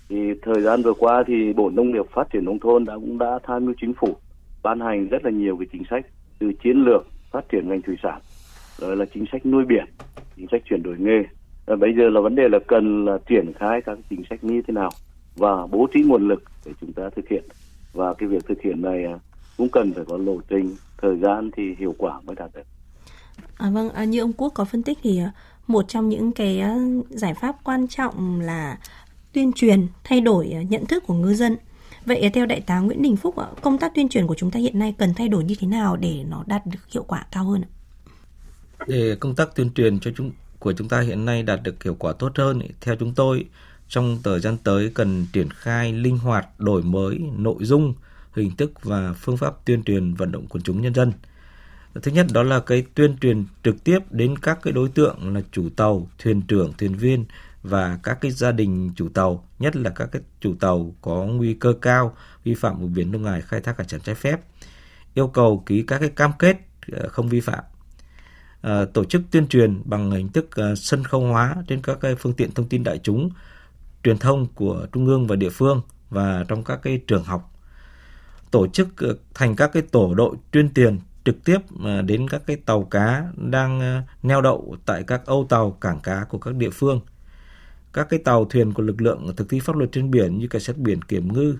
[0.10, 3.18] Thì thời gian vừa qua thì bộ nông nghiệp phát triển nông thôn đã, cũng
[3.18, 4.16] đã tham mưu chính phủ
[4.64, 6.06] ban hành rất là nhiều cái chính sách
[6.40, 8.22] từ chiến lược phát triển ngành thủy sản
[8.78, 9.86] rồi là chính sách nuôi biển
[10.36, 11.24] chính sách chuyển đổi nghề
[11.66, 14.62] và bây giờ là vấn đề là cần là triển khai các chính sách như
[14.68, 14.90] thế nào
[15.36, 17.44] và bố trí nguồn lực để chúng ta thực hiện
[17.94, 19.20] và cái việc thực hiện này à,
[19.58, 22.68] cũng cần phải có lộ trình thời gian thì hiệu quả mới đạt được.
[23.58, 25.32] À, vâng, à, như ông Quốc có phân tích thì à,
[25.68, 26.78] một trong những cái à,
[27.10, 28.78] giải pháp quan trọng là
[29.34, 31.58] tuyên truyền thay đổi nhận thức của ngư dân.
[32.06, 34.80] Vậy theo đại tá Nguyễn Đình Phúc, công tác tuyên truyền của chúng ta hiện
[34.80, 37.62] nay cần thay đổi như thế nào để nó đạt được hiệu quả cao hơn
[37.62, 37.70] ạ?
[38.88, 41.96] Để công tác tuyên truyền cho chúng của chúng ta hiện nay đạt được hiệu
[42.00, 43.46] quả tốt hơn, theo chúng tôi,
[43.88, 47.94] trong thời gian tới cần triển khai linh hoạt, đổi mới nội dung,
[48.34, 51.12] hình thức và phương pháp tuyên truyền vận động quần chúng nhân dân.
[52.02, 55.42] Thứ nhất đó là cái tuyên truyền trực tiếp đến các cái đối tượng là
[55.52, 57.26] chủ tàu, thuyền trưởng, thuyền viên
[57.64, 61.54] và các cái gia đình chủ tàu, nhất là các cái chủ tàu có nguy
[61.54, 64.40] cơ cao vi phạm vùng biển nước ngoài khai thác hải sản trái phép.
[65.14, 66.58] Yêu cầu ký các cái cam kết
[66.92, 67.64] ờ, không vi phạm
[68.66, 72.16] uh, tổ chức tuyên truyền bằng hình thức uh, sân khấu hóa trên các cái
[72.16, 73.30] phương tiện thông tin đại chúng,
[74.04, 77.52] truyền thông của trung ương và địa phương và trong các cái trường học.
[78.52, 81.58] Tổ chức uh, thành các cái tổ đội tuyên truyền trực tiếp
[82.06, 86.38] đến các cái tàu cá đang neo đậu tại các âu tàu cảng cá của
[86.38, 87.00] các địa phương.
[87.94, 90.62] Các cái tàu thuyền của lực lượng thực thi pháp luật trên biển như cảnh
[90.62, 91.58] sát biển kiểm ngư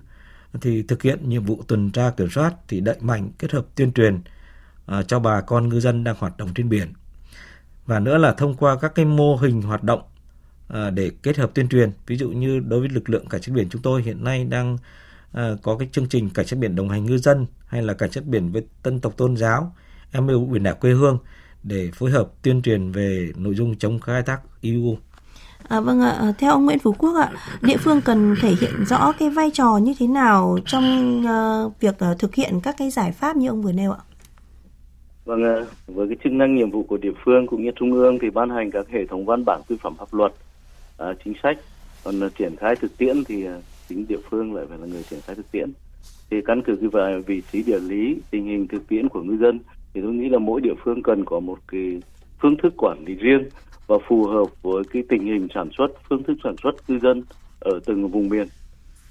[0.60, 3.92] thì thực hiện nhiệm vụ tuần tra kiểm soát thì đẩy mạnh kết hợp tuyên
[3.92, 4.24] truyền uh,
[4.86, 6.92] À, cho bà con ngư dân đang hoạt động trên biển.
[7.86, 10.02] Và nữa là thông qua các cái mô hình hoạt động
[10.68, 11.90] à, để kết hợp tuyên truyền.
[12.06, 14.78] Ví dụ như đối với lực lượng cảnh sát biển chúng tôi hiện nay đang
[15.32, 18.12] à, có cái chương trình cảnh sát biển đồng hành ngư dân hay là cảnh
[18.12, 19.74] sát biển với tân tộc tôn giáo,
[20.12, 21.18] em yêu biển đảo quê hương
[21.62, 24.96] để phối hợp tuyên truyền về nội dung chống khai thác IUU.
[25.68, 27.30] À, vâng ạ, ờ, theo ông Nguyễn Phú Quốc ạ,
[27.62, 31.18] địa phương cần thể hiện rõ cái vai trò như thế nào trong
[31.66, 33.98] uh, việc uh, thực hiện các cái giải pháp như ông vừa nêu ạ?
[35.26, 38.30] Vâng, với cái chức năng nhiệm vụ của địa phương cũng như trung ương thì
[38.30, 40.32] ban hành các hệ thống văn bản quy phạm pháp luật,
[40.98, 41.58] à, chính sách.
[42.04, 43.56] Còn à, triển khai thực tiễn thì à,
[43.88, 45.72] chính địa phương lại phải là người triển khai thực tiễn.
[46.30, 49.58] Thì căn cứ vào vị trí địa lý, tình hình thực tiễn của ngư dân
[49.94, 52.02] thì tôi nghĩ là mỗi địa phương cần có một cái
[52.42, 53.48] phương thức quản lý riêng
[53.86, 57.22] và phù hợp với cái tình hình sản xuất, phương thức sản xuất ngư dân
[57.60, 58.46] ở từng vùng miền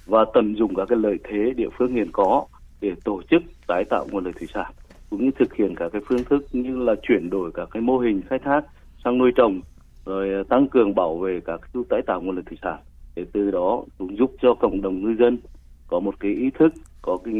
[0.06, 2.46] và tận dụng các cái lợi thế địa phương hiện có
[2.82, 4.72] để tổ chức tái tạo nguồn lợi thủy sản
[5.10, 7.98] cũng như thực hiện các cái phương thức như là chuyển đổi các cái mô
[7.98, 8.62] hình khai thác
[9.04, 9.62] sang nuôi trồng,
[10.06, 12.80] rồi ờ, tăng cường bảo vệ các khu tái tạo nguồn lợi thủy sản
[13.16, 15.38] để từ đó cũng giúp cho cộng đồng ngư dân
[15.88, 17.34] có một cái ý thức, có cái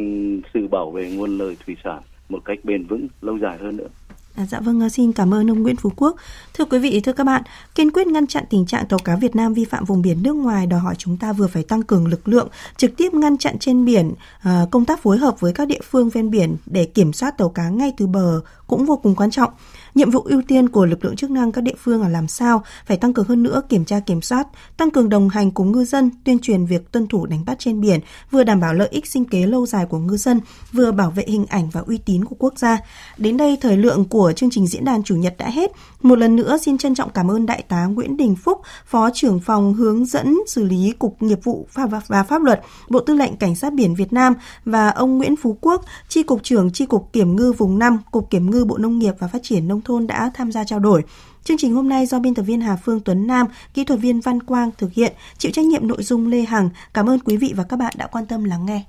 [0.54, 3.88] sự bảo vệ nguồn lợi thủy sản một cách bền vững lâu dài hơn nữa.
[4.36, 6.16] À, dạ vâng, ờ, xin cảm ơn ông Nguyễn Phú Quốc.
[6.54, 7.44] Thưa quý vị, thưa các bạn,
[7.76, 10.34] kiên quyết ngăn chặn tình trạng tàu cá Việt Nam vi phạm vùng biển nước
[10.36, 13.60] ngoài đòi hỏi chúng ta vừa phải tăng cường lực lượng trực tiếp ngăn chặn
[13.60, 17.14] trên biển, à, công tác phối hợp với các địa phương ven biển để kiểm
[17.14, 19.50] soát tàu cá ngay từ bờ cũng vô cùng quan trọng.
[19.96, 22.64] Nhiệm vụ ưu tiên của lực lượng chức năng các địa phương là làm sao
[22.86, 25.86] phải tăng cường hơn nữa kiểm tra kiểm soát, tăng cường đồng hành cùng ngư
[25.86, 28.00] dân, tuyên truyền việc tuân thủ đánh bắt trên biển,
[28.32, 30.40] vừa đảm bảo lợi ích sinh kế lâu dài của ngư dân,
[30.72, 32.78] vừa bảo vệ hình ảnh và uy tín của quốc gia.
[33.18, 35.72] Đến đây thời lượng của chương trình diễn đàn chủ nhật đã hết.
[36.02, 39.40] Một lần nữa xin trân trọng cảm ơn đại tá Nguyễn Đình Phúc, Phó trưởng
[39.40, 41.68] phòng hướng dẫn xử lý cục nghiệp vụ
[42.08, 44.34] và pháp luật, Bộ Tư lệnh Cảnh sát biển Việt Nam
[44.66, 48.30] và ông Nguyễn Phú Quốc, Chi cục trưởng Chi cục kiểm ngư vùng 5, Cục
[48.30, 51.04] Kiểm ngư Bộ Nông nghiệp và Phát triển nông thôn đã tham gia trao đổi.
[51.44, 54.22] Chương trình hôm nay do biên tập viên Hà Phương Tuấn Nam, kỹ thuật viên
[54.22, 56.70] Văn Quang thực hiện, chịu trách nhiệm nội dung Lê Hằng.
[56.94, 58.86] Cảm ơn quý vị và các bạn đã quan tâm lắng nghe.